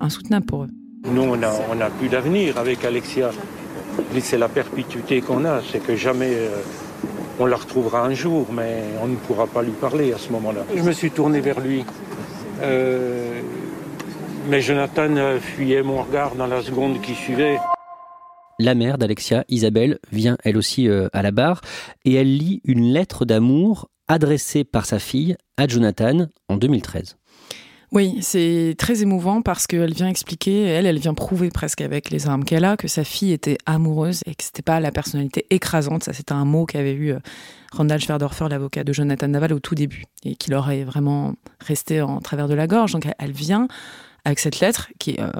insoutenable 0.01 0.45
pour 0.45 0.65
eux. 0.65 0.69
Nous, 1.09 1.23
on 1.23 1.37
n'a 1.37 1.53
on 1.73 1.81
a 1.81 1.89
plus 1.89 2.09
d'avenir 2.09 2.59
avec 2.59 2.85
Alexia. 2.85 3.31
C'est 4.19 4.39
la 4.39 4.49
perpétuité 4.49 5.21
qu'on 5.21 5.45
a, 5.45 5.61
c'est 5.71 5.79
que 5.79 5.95
jamais 5.95 6.37
on 7.39 7.47
la 7.47 7.57
retrouvera 7.57 8.05
un 8.05 8.15
jour, 8.15 8.47
mais 8.53 8.83
on 9.03 9.07
ne 9.07 9.17
pourra 9.17 9.47
pas 9.47 9.63
lui 9.63 9.73
parler 9.73 10.13
à 10.13 10.19
ce 10.19 10.31
moment-là. 10.33 10.61
Je 10.75 10.83
me 10.83 10.93
suis 10.93 11.11
tourné 11.11 11.41
vers 11.41 11.61
lui. 11.61 11.85
Euh, 12.63 13.41
mais 14.49 14.61
Jonathan 14.61 15.39
fuyait 15.41 15.83
mon 15.83 16.03
regard 16.03 16.35
dans 16.35 16.47
la 16.47 16.63
seconde 16.63 17.01
qui 17.01 17.15
suivait. 17.15 17.59
La 18.59 18.75
mère 18.75 18.99
d'Alexia, 18.99 19.45
Isabelle, 19.49 19.99
vient 20.13 20.37
elle 20.45 20.57
aussi 20.57 20.89
euh, 20.89 21.09
à 21.13 21.23
la 21.23 21.31
barre 21.31 21.63
et 22.05 22.15
elle 22.15 22.37
lit 22.37 22.61
une 22.65 22.93
lettre 22.93 23.25
d'amour 23.25 23.89
adressée 24.09 24.65
par 24.65 24.85
sa 24.85 24.99
fille 24.99 25.37
à 25.57 25.67
Jonathan 25.67 26.27
en 26.49 26.57
2013. 26.57 27.17
Oui, 27.93 28.21
c'est 28.23 28.75
très 28.79 29.03
émouvant 29.03 29.43
parce 29.43 29.67
qu'elle 29.67 29.93
vient 29.93 30.09
expliquer, 30.09 30.63
elle, 30.63 30.87
elle 30.87 30.99
vient 30.99 31.13
prouver 31.13 31.51
presque 31.51 31.83
avec 31.83 32.09
les 32.09 32.27
armes 32.27 32.43
qu'elle 32.43 32.65
a 32.65 32.79
que 32.79 32.89
sa 32.89 33.05
fille 33.05 33.33
était 33.33 33.59
amoureuse 33.67 34.23
et 34.25 34.35
que 34.35 34.43
c'était 34.43 34.63
pas 34.63 34.81
la 34.81 34.91
personnalité 34.91 35.45
écrasante. 35.51 36.03
Ça, 36.03 36.15
c'était 36.15 36.33
un 36.33 36.47
mot 36.47 36.65
qu'avait 36.65 36.95
eu 36.95 37.13
euh, 37.13 37.19
Randall 37.71 38.01
Schwerdorfer, 38.01 38.47
l'avocat 38.49 38.83
de 38.83 38.95
Jonathan 38.95 39.29
Naval, 39.29 39.53
au 39.53 39.61
tout 39.61 39.75
début 39.75 40.05
et 40.25 40.37
qui 40.37 40.51
leur 40.51 40.71
est 40.71 40.85
vraiment 40.85 41.35
resté 41.61 42.01
en 42.01 42.21
travers 42.21 42.49
de 42.49 42.55
la 42.55 42.67
gorge. 42.67 42.93
Donc, 42.93 43.07
elle 43.19 43.33
vient 43.33 43.69
avec 44.25 44.39
cette 44.39 44.61
lettre 44.61 44.89
qui 44.99 45.11
est 45.11 45.21
euh, 45.21 45.31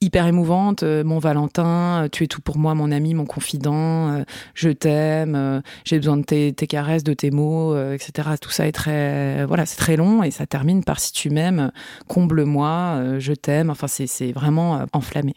hyper 0.00 0.26
émouvante. 0.26 0.82
Euh, 0.82 1.04
mon 1.04 1.18
Valentin, 1.18 2.04
euh, 2.04 2.08
tu 2.10 2.24
es 2.24 2.26
tout 2.26 2.40
pour 2.40 2.58
moi, 2.58 2.74
mon 2.74 2.90
ami, 2.90 3.14
mon 3.14 3.26
confident. 3.26 4.10
Euh, 4.10 4.24
je 4.54 4.70
t'aime. 4.70 5.62
J'ai 5.84 5.98
besoin 5.98 6.16
de 6.16 6.22
tes, 6.22 6.52
caresses, 6.52 7.04
de 7.04 7.12
tes 7.12 7.30
mots, 7.30 7.76
etc. 7.92 8.30
Tout 8.40 8.50
ça 8.50 8.66
est 8.66 8.72
très, 8.72 9.44
voilà, 9.46 9.66
c'est 9.66 9.76
très 9.76 9.96
long 9.96 10.22
et 10.22 10.30
ça 10.30 10.46
termine 10.46 10.84
par 10.84 11.00
si 11.00 11.12
tu 11.12 11.30
m'aimes, 11.30 11.70
comble-moi, 12.08 13.18
je 13.18 13.32
t'aime. 13.32 13.70
Enfin, 13.70 13.86
c'est 13.88 14.32
vraiment 14.32 14.84
enflammé. 14.92 15.34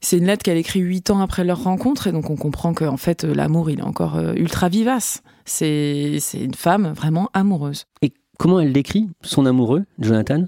C'est 0.00 0.18
une 0.18 0.26
lettre 0.26 0.42
qu'elle 0.42 0.56
écrit 0.56 0.80
huit 0.80 1.10
ans 1.10 1.20
après 1.20 1.44
leur 1.44 1.62
rencontre 1.62 2.06
et 2.06 2.12
donc 2.12 2.30
on 2.30 2.36
comprend 2.36 2.74
qu'en 2.74 2.96
fait 2.96 3.22
l'amour 3.22 3.70
il 3.70 3.78
est 3.78 3.84
encore 3.84 4.18
ultra 4.34 4.68
vivace. 4.68 5.22
C'est 5.44 6.18
une 6.34 6.54
femme 6.54 6.92
vraiment 6.94 7.30
amoureuse. 7.34 7.86
Et 8.02 8.12
comment 8.38 8.60
elle 8.60 8.72
décrit 8.72 9.08
son 9.22 9.46
amoureux, 9.46 9.84
Jonathan? 9.98 10.44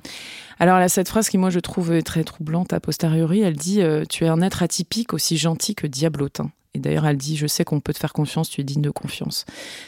Alors, 0.58 0.76
elle 0.76 0.84
a 0.84 0.88
cette 0.88 1.08
phrase 1.08 1.28
qui, 1.28 1.38
moi, 1.38 1.50
je 1.50 1.61
trouve 1.61 2.02
très 2.02 2.25
troublante 2.25 2.73
a 2.73 2.80
posteriori. 2.80 3.40
Elle 3.40 3.56
dit 3.56 3.82
euh, 3.82 4.04
Tu 4.08 4.25
es 4.25 4.28
un 4.28 4.40
être 4.40 4.62
atypique, 4.62 5.12
aussi 5.12 5.37
gentil 5.37 5.75
que 5.75 5.87
diablotin. 5.87 6.50
Et 6.75 6.78
d'ailleurs, 6.78 7.06
elle 7.06 7.16
dit 7.16 7.37
Je 7.37 7.46
sais 7.46 7.64
qu'on 7.64 7.80
peut 7.80 7.92
te 7.92 7.99
faire 7.99 8.12
confiance, 8.12 8.49
tu 8.49 8.61
es 8.61 8.64
digne 8.64 8.82
de 8.82 8.90
confiance. 8.90 9.44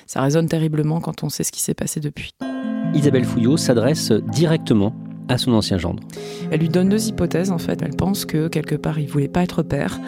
Ça 0.06 0.20
résonne 0.20 0.48
terriblement 0.48 1.00
quand 1.00 1.22
on 1.22 1.28
sait 1.28 1.44
ce 1.44 1.52
qui 1.52 1.60
s'est 1.60 1.74
passé 1.74 2.00
depuis. 2.00 2.32
Isabelle 2.94 3.24
Fouillot 3.24 3.56
s'adresse 3.56 4.12
directement 4.12 4.94
à 5.28 5.38
son 5.38 5.52
ancien 5.52 5.78
gendre. 5.78 6.02
Elle 6.50 6.60
lui 6.60 6.68
donne 6.68 6.88
deux 6.88 7.08
hypothèses 7.08 7.50
en 7.50 7.58
fait. 7.58 7.82
Elle 7.82 7.96
pense 7.96 8.24
que 8.24 8.48
quelque 8.48 8.76
part 8.76 8.98
il 8.98 9.08
voulait 9.08 9.28
pas 9.28 9.42
être 9.42 9.62
père 9.62 9.98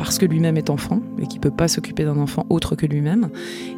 parce 0.00 0.16
que 0.16 0.24
lui-même 0.24 0.56
est 0.56 0.70
enfant 0.70 1.02
et 1.20 1.26
qu'il 1.26 1.40
peut 1.40 1.50
pas 1.50 1.68
s'occuper 1.68 2.06
d'un 2.06 2.16
enfant 2.16 2.46
autre 2.48 2.74
que 2.74 2.86
lui-même. 2.86 3.28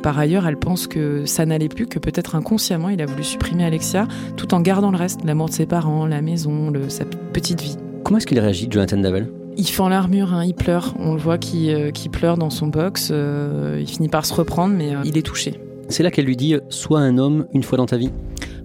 Par 0.04 0.16
ailleurs, 0.20 0.46
elle 0.46 0.56
pense 0.56 0.86
que 0.86 1.26
ça 1.26 1.44
n'allait 1.46 1.68
plus, 1.68 1.88
que 1.88 1.98
peut-être 1.98 2.36
inconsciemment 2.36 2.90
il 2.90 3.02
a 3.02 3.06
voulu 3.06 3.24
supprimer 3.24 3.64
Alexia 3.64 4.06
tout 4.36 4.54
en 4.54 4.60
gardant 4.60 4.92
le 4.92 4.96
reste, 4.96 5.24
l'amour 5.24 5.48
de 5.48 5.52
ses 5.52 5.66
parents, 5.66 6.06
la 6.06 6.22
maison, 6.22 6.70
le, 6.70 6.88
sa 6.88 7.04
petite 7.04 7.60
vie. 7.60 7.76
Comment 8.04 8.18
est-ce 8.18 8.28
qu'il 8.28 8.38
réagit, 8.38 8.68
Jonathan 8.70 8.98
Davel 8.98 9.32
il 9.54 9.68
fend 9.68 9.90
l'armure, 9.90 10.32
hein, 10.32 10.46
il 10.46 10.54
pleure. 10.54 10.94
On 10.98 11.12
le 11.12 11.20
voit 11.20 11.36
qui 11.36 11.74
euh, 11.74 11.90
pleure 12.10 12.38
dans 12.38 12.48
son 12.48 12.68
box. 12.68 13.10
Euh, 13.12 13.76
il 13.78 13.86
finit 13.86 14.08
par 14.08 14.24
se 14.24 14.32
reprendre, 14.32 14.74
mais 14.74 14.94
euh, 14.94 15.02
il 15.04 15.18
est 15.18 15.22
touché. 15.22 15.60
C'est 15.90 16.02
là 16.02 16.10
qu'elle 16.10 16.24
lui 16.24 16.36
dit 16.36 16.54
Sois 16.70 17.00
un 17.00 17.18
homme 17.18 17.44
une 17.52 17.62
fois 17.62 17.76
dans 17.76 17.84
ta 17.84 17.98
vie 17.98 18.10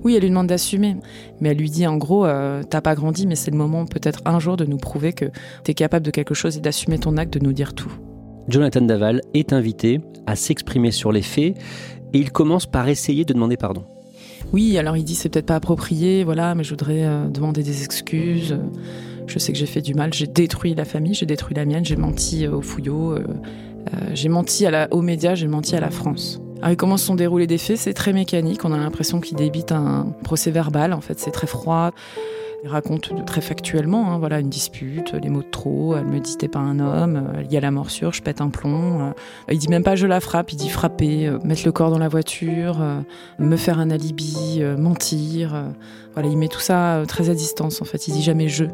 oui, 0.04 0.16
elle 0.16 0.22
lui 0.22 0.30
demande 0.30 0.48
d'assumer. 0.48 0.98
Mais 1.39 1.50
elle 1.50 1.58
lui 1.58 1.70
dit 1.70 1.88
en 1.88 1.98
gros, 1.98 2.25
euh, 2.25 2.63
t'as 2.63 2.82
pas 2.82 2.96
grandi, 2.96 3.27
mais 3.27 3.36
c'est 3.36 3.51
le 3.51 3.58
moment 3.58 3.86
peut-être 3.86 4.22
un 4.25 4.39
jour 4.39 4.58
de 4.58 4.66
nous 4.66 4.77
prouver 4.77 5.13
que 5.13 5.25
t'es 5.63 5.74
capable 5.74 6.06
de 6.06 6.12
quelque 6.12 6.34
chose 6.34 6.58
et 6.58 6.62
d'assumer 6.62 7.00
ton 7.00 7.18
acte, 7.18 7.34
de 7.34 7.44
nous 7.44 7.54
dire 7.54 7.74
tout. 7.74 7.92
Jonathan 8.48 8.82
Daval 8.82 9.22
est 9.34 9.54
invité 9.54 10.00
à 10.25 10.36
s'exprimer 10.36 10.92
sur 10.92 11.12
les 11.12 11.22
faits 11.22 11.58
et 12.13 12.20
il 12.20 12.32
commence 12.32 12.66
par 12.66 12.88
essayer 12.88 13.25
de 13.25 13.34
demander 13.34 13.58
pardon. 13.58 13.84
Oui, 14.54 14.77
alors 14.77 14.96
il 14.96 15.04
dit 15.04 15.16
c'est 15.16 15.30
peut-être 15.30 15.48
pas 15.48 15.56
approprié, 15.56 16.24
voilà, 16.24 16.56
mais 16.56 16.63
je 16.63 16.70
voudrais 16.70 17.04
euh, 17.04 17.27
demander 17.27 17.63
des 17.63 17.84
excuses. 17.84 18.58
Je 19.26 19.39
sais 19.39 19.52
que 19.52 19.58
j'ai 19.58 19.65
fait 19.65 19.82
du 19.82 19.93
mal, 19.93 20.13
j'ai 20.13 20.28
détruit 20.28 20.74
la 20.74 20.86
famille, 20.86 21.13
j'ai 21.13 21.26
détruit 21.26 21.56
la 21.56 21.65
mienne, 21.65 21.84
j'ai 21.84 21.98
menti 21.98 22.45
euh, 22.45 22.56
aux 22.56 22.62
fouillots, 22.62 23.17
j'ai 24.13 24.30
menti 24.30 24.65
à 24.65 24.71
la, 24.71 24.88
aux 24.93 25.02
médias, 25.02 25.36
j'ai 25.36 25.48
menti 25.48 25.76
à 25.76 25.80
la 25.80 25.89
France. 25.89 26.41
Alors, 26.62 26.76
comment 26.78 26.98
se 26.98 27.06
sont 27.06 27.15
déroulés 27.15 27.48
des 27.48 27.58
faits? 27.58 27.78
C'est 27.78 27.93
très 27.93 28.13
mécanique. 28.13 28.65
On 28.65 28.72
a 28.72 28.78
l'impression 28.78 29.20
qu'il 29.20 29.38
débite 29.38 29.72
un 29.72 30.13
procès 30.24 30.52
verbal. 30.52 30.93
En 30.93 31.02
fait, 31.02 31.20
c'est 31.20 31.32
très 31.32 31.48
froid. 31.48 31.91
Il 32.63 32.70
raconte 32.70 33.13
très 33.26 33.41
factuellement, 33.41 34.12
hein, 34.12 34.17
voilà, 34.17 34.39
une 34.39 34.50
dispute, 34.50 35.13
les 35.13 35.30
mots 35.30 35.43
de 35.43 35.50
trop. 35.50 35.96
Elle 35.96 36.08
me 36.08 36.20
dit 36.20 36.38
t'es 36.38 36.48
pas 36.48 36.60
un 36.60 36.80
homme. 36.80 37.32
Il 37.46 37.52
y 37.52 37.58
a 37.58 37.60
la 37.60 37.70
morsure, 37.70 38.13
je 38.13 38.24
pète 38.24 38.41
un 38.41 38.50
plomb. 38.50 39.02
Euh, 39.02 39.12
il 39.52 39.60
dit 39.60 39.67
même 39.67 39.84
pas 39.84 39.96
je 39.96 40.08
la 40.08 40.20
frappe. 40.20 40.52
Il 40.52 40.56
dit 40.56 40.70
frapper, 40.70 41.28
euh, 41.28 41.38
mettre 41.43 41.62
le 41.65 41.72
corps 41.72 41.91
dans 41.91 42.00
la 42.00 42.08
voiture, 42.08 42.82
euh, 42.82 43.00
me 43.38 43.56
faire 43.58 43.78
un 43.78 43.91
alibi, 43.91 44.62
mentir. 44.78 45.65
Voilà, 46.13 46.30
il 46.30 46.38
met 46.38 46.48
tout 46.48 46.60
ça 46.60 47.04
très 47.08 47.30
à 47.30 47.36
distance. 47.36 47.82
En 47.82 47.86
fait, 47.86 48.08
il 48.08 48.15
dit 48.15 48.24
jamais 48.24 48.50
je. 48.50 48.65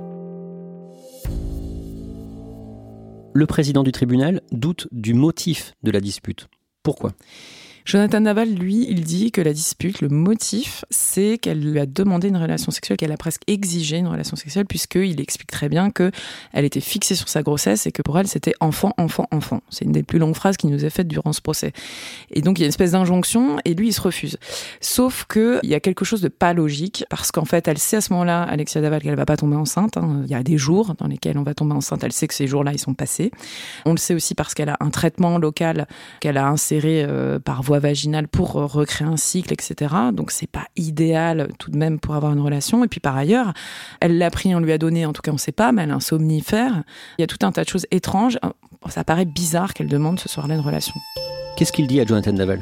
Le 3.34 3.46
président 3.48 3.84
du 3.84 3.92
tribunal 3.92 4.42
doute 4.54 4.88
du 4.94 5.14
motif 5.14 5.74
de 5.84 5.92
la 5.92 6.00
dispute. 6.00 6.48
Pourquoi? 6.84 7.12
Jonathan 7.86 8.22
Naval, 8.22 8.50
lui, 8.50 8.86
il 8.90 9.04
dit 9.04 9.32
que 9.32 9.42
la 9.42 9.52
dispute, 9.52 10.00
le 10.00 10.08
motif, 10.08 10.86
c'est 10.90 11.38
qu'elle 11.38 11.60
lui 11.60 11.80
a 11.80 11.86
demandé 11.86 12.30
une 12.30 12.38
relation 12.38 12.72
sexuelle, 12.72 12.98
qu'elle 12.98 13.12
a 13.12 13.18
presque 13.18 13.42
exigé 13.48 13.98
une 13.98 14.08
relation 14.08 14.38
sexuelle, 14.38 14.66
puisqu'il 14.66 15.20
explique 15.20 15.52
très 15.52 15.68
bien 15.68 15.92
que 15.92 16.12
elle 16.54 16.64
était 16.64 16.80
fixée 16.80 17.16
sur 17.16 17.28
sa 17.28 17.44
grossesse 17.44 17.86
et 17.86 17.92
que 17.92 18.02
pour 18.02 18.18
elle, 18.18 18.28
c'était 18.28 18.54
enfant, 18.62 18.94
enfant, 18.98 19.28
enfant. 19.32 19.62
C'est 19.70 19.84
une 19.84 19.92
des 19.92 20.04
plus 20.04 20.18
longues 20.18 20.36
phrases 20.36 20.56
qui 20.56 20.68
nous 20.68 20.86
est 20.86 20.90
faite 20.90 21.10
durant 21.10 21.34
ce 21.34 21.42
procès. 21.42 21.74
Et 22.32 22.42
donc, 22.42 22.58
il 22.58 22.62
y 22.62 22.64
a 22.64 22.68
une 22.68 22.70
espèce 22.70 22.92
d'injonction 22.92 23.58
et 23.66 23.74
lui, 23.74 23.90
il 23.90 23.94
se 23.94 24.02
refuse. 24.02 24.38
Sauf 24.80 25.26
qu'il 25.26 25.60
y 25.64 25.76
a 25.76 25.82
quelque 25.82 26.06
chose 26.06 26.22
de 26.22 26.30
pas 26.30 26.54
logique, 26.54 27.06
parce 27.10 27.32
qu'en 27.32 27.46
fait, 27.46 27.68
elle 27.68 27.78
sait 27.80 27.98
à 27.98 28.02
ce 28.02 28.14
moment-là, 28.14 28.44
Alexia 28.44 28.80
Daval, 28.80 29.02
qu'elle 29.02 29.16
va 29.16 29.26
pas 29.26 29.38
tomber 29.38 29.58
enceinte. 29.58 29.98
Hein. 29.98 30.22
Il 30.24 30.32
y 30.32 30.36
a 30.36 30.44
des 30.44 30.58
jours 30.58 30.96
dans 30.98 31.08
lesquels 31.08 31.38
on 31.38 31.44
va 31.44 31.54
tomber 31.54 31.74
enceinte. 31.74 32.02
Elle 32.04 32.14
sait 32.14 32.28
que 32.28 32.34
ces 32.34 32.48
jours-là, 32.48 32.72
ils 32.72 32.80
sont 32.80 32.94
passés. 32.94 33.32
On 33.86 33.92
le 33.92 33.98
sait 33.98 34.14
aussi 34.14 34.36
parce 34.36 34.54
qu'elle 34.54 34.70
a 34.70 34.78
un 34.80 34.90
traitement 34.90 35.38
local 35.38 35.88
qu'elle 36.22 36.38
a 36.38 36.48
inséré 36.48 37.04
euh, 37.04 37.40
par 37.40 37.62
voie 37.62 37.73
vaginale 37.80 38.28
pour 38.28 38.58
euh, 38.58 38.66
recréer 38.66 39.08
un 39.08 39.18
cycle, 39.18 39.54
etc. 39.54 39.94
Donc 40.14 40.32
c'est 40.32 40.48
pas 40.48 40.66
idéal 40.76 41.50
tout 41.60 41.72
de 41.72 41.78
même 41.78 42.00
pour 42.00 42.16
avoir 42.16 42.34
une 42.34 42.40
relation. 42.40 42.84
Et 42.84 42.88
puis 42.88 43.00
par 43.00 43.16
ailleurs, 43.16 43.54
elle 44.00 44.18
l'a 44.18 44.30
pris, 44.30 44.54
on 44.56 44.60
lui 44.60 44.72
a 44.72 44.78
donné, 44.78 45.06
en 45.06 45.14
tout 45.14 45.22
cas 45.22 45.32
on 45.32 45.38
sait 45.38 45.52
pas, 45.52 45.72
mais 45.72 45.84
elle 45.84 45.92
a 45.92 45.96
un 45.96 46.00
somnifère. 46.00 46.84
Il 47.18 47.22
y 47.22 47.24
a 47.24 47.28
tout 47.28 47.44
un 47.46 47.52
tas 47.52 47.64
de 47.64 47.70
choses 47.70 47.88
étranges. 47.92 48.40
Ça 48.90 49.04
paraît 49.04 49.26
bizarre 49.26 49.74
qu'elle 49.74 49.88
demande 49.88 50.20
ce 50.20 50.28
soir-là 50.30 50.56
une 50.56 50.62
relation. 50.62 50.96
Qu'est-ce 51.56 51.72
qu'il 51.72 51.88
dit 51.88 52.00
à 52.02 52.06
Jonathan 52.06 52.34
Daval 52.34 52.62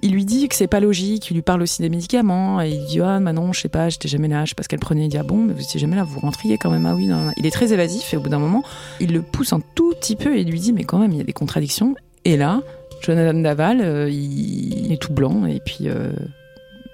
il 0.00 0.12
lui 0.12 0.24
dit 0.24 0.48
que 0.48 0.54
c'est 0.54 0.68
pas 0.68 0.78
logique, 0.78 1.28
il 1.30 1.34
lui 1.34 1.42
parle 1.42 1.62
aussi 1.62 1.82
des 1.82 1.88
médicaments, 1.88 2.60
et 2.60 2.70
il 2.70 2.84
dit 2.86 3.00
Ah, 3.00 3.18
bah 3.18 3.32
non, 3.32 3.52
je 3.52 3.60
sais 3.60 3.68
pas, 3.68 3.88
j'étais 3.88 4.08
jamais 4.08 4.28
là, 4.28 4.44
je 4.44 4.50
sais 4.50 4.54
pas 4.54 4.62
ce 4.62 4.68
qu'elle 4.68 4.78
prenait. 4.78 5.04
Il 5.04 5.08
dit 5.08 5.18
Ah 5.18 5.24
bon, 5.24 5.38
mais 5.38 5.52
vous 5.52 5.62
étiez 5.62 5.80
jamais 5.80 5.96
là, 5.96 6.04
vous 6.04 6.20
rentriez 6.20 6.56
quand 6.56 6.70
même. 6.70 6.86
Ah 6.86 6.94
oui, 6.94 7.06
non. 7.06 7.32
Il 7.36 7.46
est 7.46 7.50
très 7.50 7.72
évasif, 7.72 8.14
et 8.14 8.16
au 8.16 8.20
bout 8.20 8.28
d'un 8.28 8.38
moment, 8.38 8.62
il 9.00 9.12
le 9.12 9.22
pousse 9.22 9.52
un 9.52 9.60
tout 9.74 9.92
petit 10.00 10.14
peu 10.14 10.36
et 10.36 10.42
il 10.42 10.50
lui 10.50 10.60
dit 10.60 10.72
Mais 10.72 10.84
quand 10.84 10.98
même, 10.98 11.10
il 11.12 11.18
y 11.18 11.20
a 11.20 11.24
des 11.24 11.32
contradictions. 11.32 11.96
Et 12.24 12.36
là, 12.36 12.62
Jonathan 13.00 13.38
Daval, 13.38 13.80
euh, 13.80 14.10
il, 14.10 14.92
est 14.92 14.96
tout 14.96 15.12
blanc 15.12 15.46
et 15.46 15.60
puis 15.60 15.88
euh, 15.88 16.10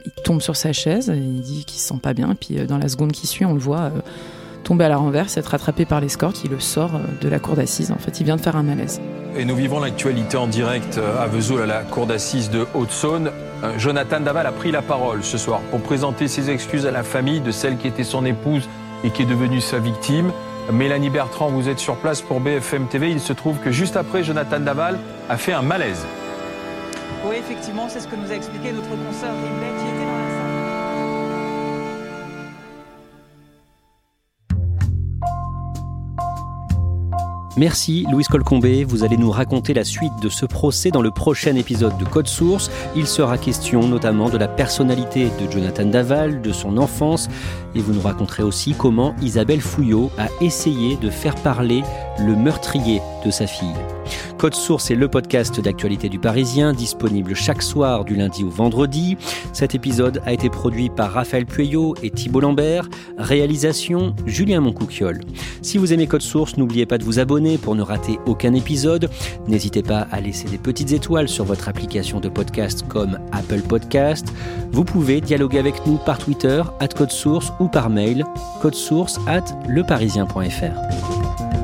il 0.04 0.12
tombe 0.22 0.40
sur 0.40 0.56
sa 0.56 0.72
chaise 0.72 1.10
et 1.10 1.16
il 1.16 1.40
dit 1.40 1.64
qu'il 1.64 1.80
se 1.80 1.88
sent 1.88 2.00
pas 2.02 2.14
bien. 2.14 2.34
Puis 2.38 2.58
euh, 2.58 2.66
dans 2.66 2.78
la 2.78 2.88
seconde 2.88 3.12
qui 3.12 3.26
suit, 3.26 3.44
on 3.44 3.52
le 3.52 3.58
voit 3.58 3.90
tomber 4.62 4.84
à 4.84 4.88
la 4.88 4.96
renverse, 4.96 5.36
être 5.36 5.48
rattrapé 5.48 5.84
par 5.84 6.00
l'escorte, 6.00 6.42
il 6.44 6.50
le 6.50 6.60
sort 6.60 6.92
de 7.20 7.28
la 7.28 7.38
cour 7.38 7.54
d'assises. 7.54 7.92
En 7.92 7.98
fait, 7.98 8.20
il 8.20 8.24
vient 8.24 8.36
de 8.36 8.40
faire 8.40 8.56
un 8.56 8.62
malaise. 8.62 9.00
Et 9.36 9.44
nous 9.44 9.56
vivons 9.56 9.80
l'actualité 9.80 10.36
en 10.36 10.46
direct 10.46 10.98
à 11.20 11.26
Vesoul, 11.26 11.60
à 11.60 11.66
la 11.66 11.82
cour 11.82 12.06
d'assises 12.06 12.50
de 12.50 12.66
Haute-Saône. 12.72 13.30
Jonathan 13.76 14.20
Daval 14.20 14.46
a 14.46 14.52
pris 14.52 14.70
la 14.70 14.80
parole 14.80 15.22
ce 15.22 15.36
soir 15.36 15.60
pour 15.70 15.80
présenter 15.80 16.28
ses 16.28 16.50
excuses 16.50 16.86
à 16.86 16.92
la 16.92 17.02
famille 17.02 17.40
de 17.40 17.50
celle 17.50 17.76
qui 17.76 17.88
était 17.88 18.04
son 18.04 18.24
épouse 18.24 18.66
et 19.02 19.10
qui 19.10 19.22
est 19.22 19.26
devenue 19.26 19.60
sa 19.60 19.80
victime. 19.80 20.32
Mélanie 20.72 21.10
Bertrand, 21.10 21.48
vous 21.48 21.68
êtes 21.68 21.78
sur 21.78 21.96
place 21.96 22.22
pour 22.22 22.40
BFM 22.40 22.86
TV. 22.86 23.10
Il 23.10 23.20
se 23.20 23.34
trouve 23.34 23.58
que 23.58 23.70
juste 23.70 23.96
après, 23.96 24.24
Jonathan 24.24 24.60
Daval 24.60 24.98
a 25.28 25.36
fait 25.36 25.52
un 25.52 25.62
malaise. 25.62 26.04
Oui, 27.26 27.36
effectivement, 27.38 27.88
c'est 27.88 28.00
ce 28.00 28.08
que 28.08 28.16
nous 28.16 28.30
a 28.30 28.34
expliqué 28.34 28.72
notre 28.72 28.88
consoeur 28.88 29.34
qui 29.34 29.46
était 29.46 30.04
dans 30.04 30.18
la 30.18 30.28
salle. 30.28 30.54
Merci 37.56 38.04
Louise 38.10 38.26
Colcombé, 38.26 38.82
vous 38.82 39.04
allez 39.04 39.16
nous 39.16 39.30
raconter 39.30 39.74
la 39.74 39.84
suite 39.84 40.12
de 40.20 40.28
ce 40.28 40.44
procès 40.44 40.90
dans 40.90 41.02
le 41.02 41.12
prochain 41.12 41.54
épisode 41.54 41.96
de 41.98 42.04
Code 42.04 42.26
Source. 42.26 42.68
Il 42.96 43.06
sera 43.06 43.38
question 43.38 43.86
notamment 43.86 44.28
de 44.28 44.36
la 44.36 44.48
personnalité 44.48 45.30
de 45.40 45.48
Jonathan 45.48 45.86
Daval, 45.86 46.42
de 46.42 46.52
son 46.52 46.76
enfance, 46.78 47.28
et 47.76 47.80
vous 47.80 47.92
nous 47.92 48.00
raconterez 48.00 48.42
aussi 48.42 48.74
comment 48.74 49.14
Isabelle 49.22 49.60
Fouillot 49.60 50.10
a 50.18 50.26
essayé 50.40 50.96
de 50.96 51.10
faire 51.10 51.36
parler 51.36 51.84
le 52.18 52.34
meurtrier 52.34 53.00
de 53.24 53.30
sa 53.30 53.46
fille. 53.46 53.93
Code 54.38 54.54
Source 54.54 54.90
est 54.90 54.94
le 54.94 55.08
podcast 55.08 55.60
d'actualité 55.60 56.08
du 56.08 56.18
Parisien, 56.18 56.72
disponible 56.72 57.34
chaque 57.34 57.62
soir 57.62 58.04
du 58.04 58.14
lundi 58.14 58.44
au 58.44 58.50
vendredi. 58.50 59.16
Cet 59.52 59.74
épisode 59.74 60.20
a 60.26 60.32
été 60.32 60.50
produit 60.50 60.90
par 60.90 61.12
Raphaël 61.12 61.46
Pueyo 61.46 61.94
et 62.02 62.10
Thibault 62.10 62.40
Lambert. 62.40 62.88
Réalisation 63.16 64.14
Julien 64.26 64.60
Moncouquiole. 64.60 65.20
Si 65.62 65.78
vous 65.78 65.92
aimez 65.92 66.06
Code 66.06 66.22
Source, 66.22 66.56
n'oubliez 66.56 66.86
pas 66.86 66.98
de 66.98 67.04
vous 67.04 67.18
abonner 67.18 67.58
pour 67.58 67.74
ne 67.74 67.82
rater 67.82 68.18
aucun 68.26 68.54
épisode. 68.54 69.08
N'hésitez 69.46 69.82
pas 69.82 70.06
à 70.10 70.20
laisser 70.20 70.48
des 70.48 70.58
petites 70.58 70.92
étoiles 70.92 71.28
sur 71.28 71.44
votre 71.44 71.68
application 71.68 72.20
de 72.20 72.28
podcast 72.28 72.84
comme 72.88 73.18
Apple 73.32 73.60
Podcast. 73.60 74.26
Vous 74.72 74.84
pouvez 74.84 75.20
dialoguer 75.20 75.58
avec 75.58 75.86
nous 75.86 75.98
par 75.98 76.18
Twitter, 76.18 76.62
at 76.80 76.88
Code 76.88 77.10
Source 77.10 77.52
ou 77.60 77.68
par 77.68 77.90
mail, 77.90 78.24
codesource 78.60 79.18
at 79.26 79.44
leparisien.fr. 79.68 81.63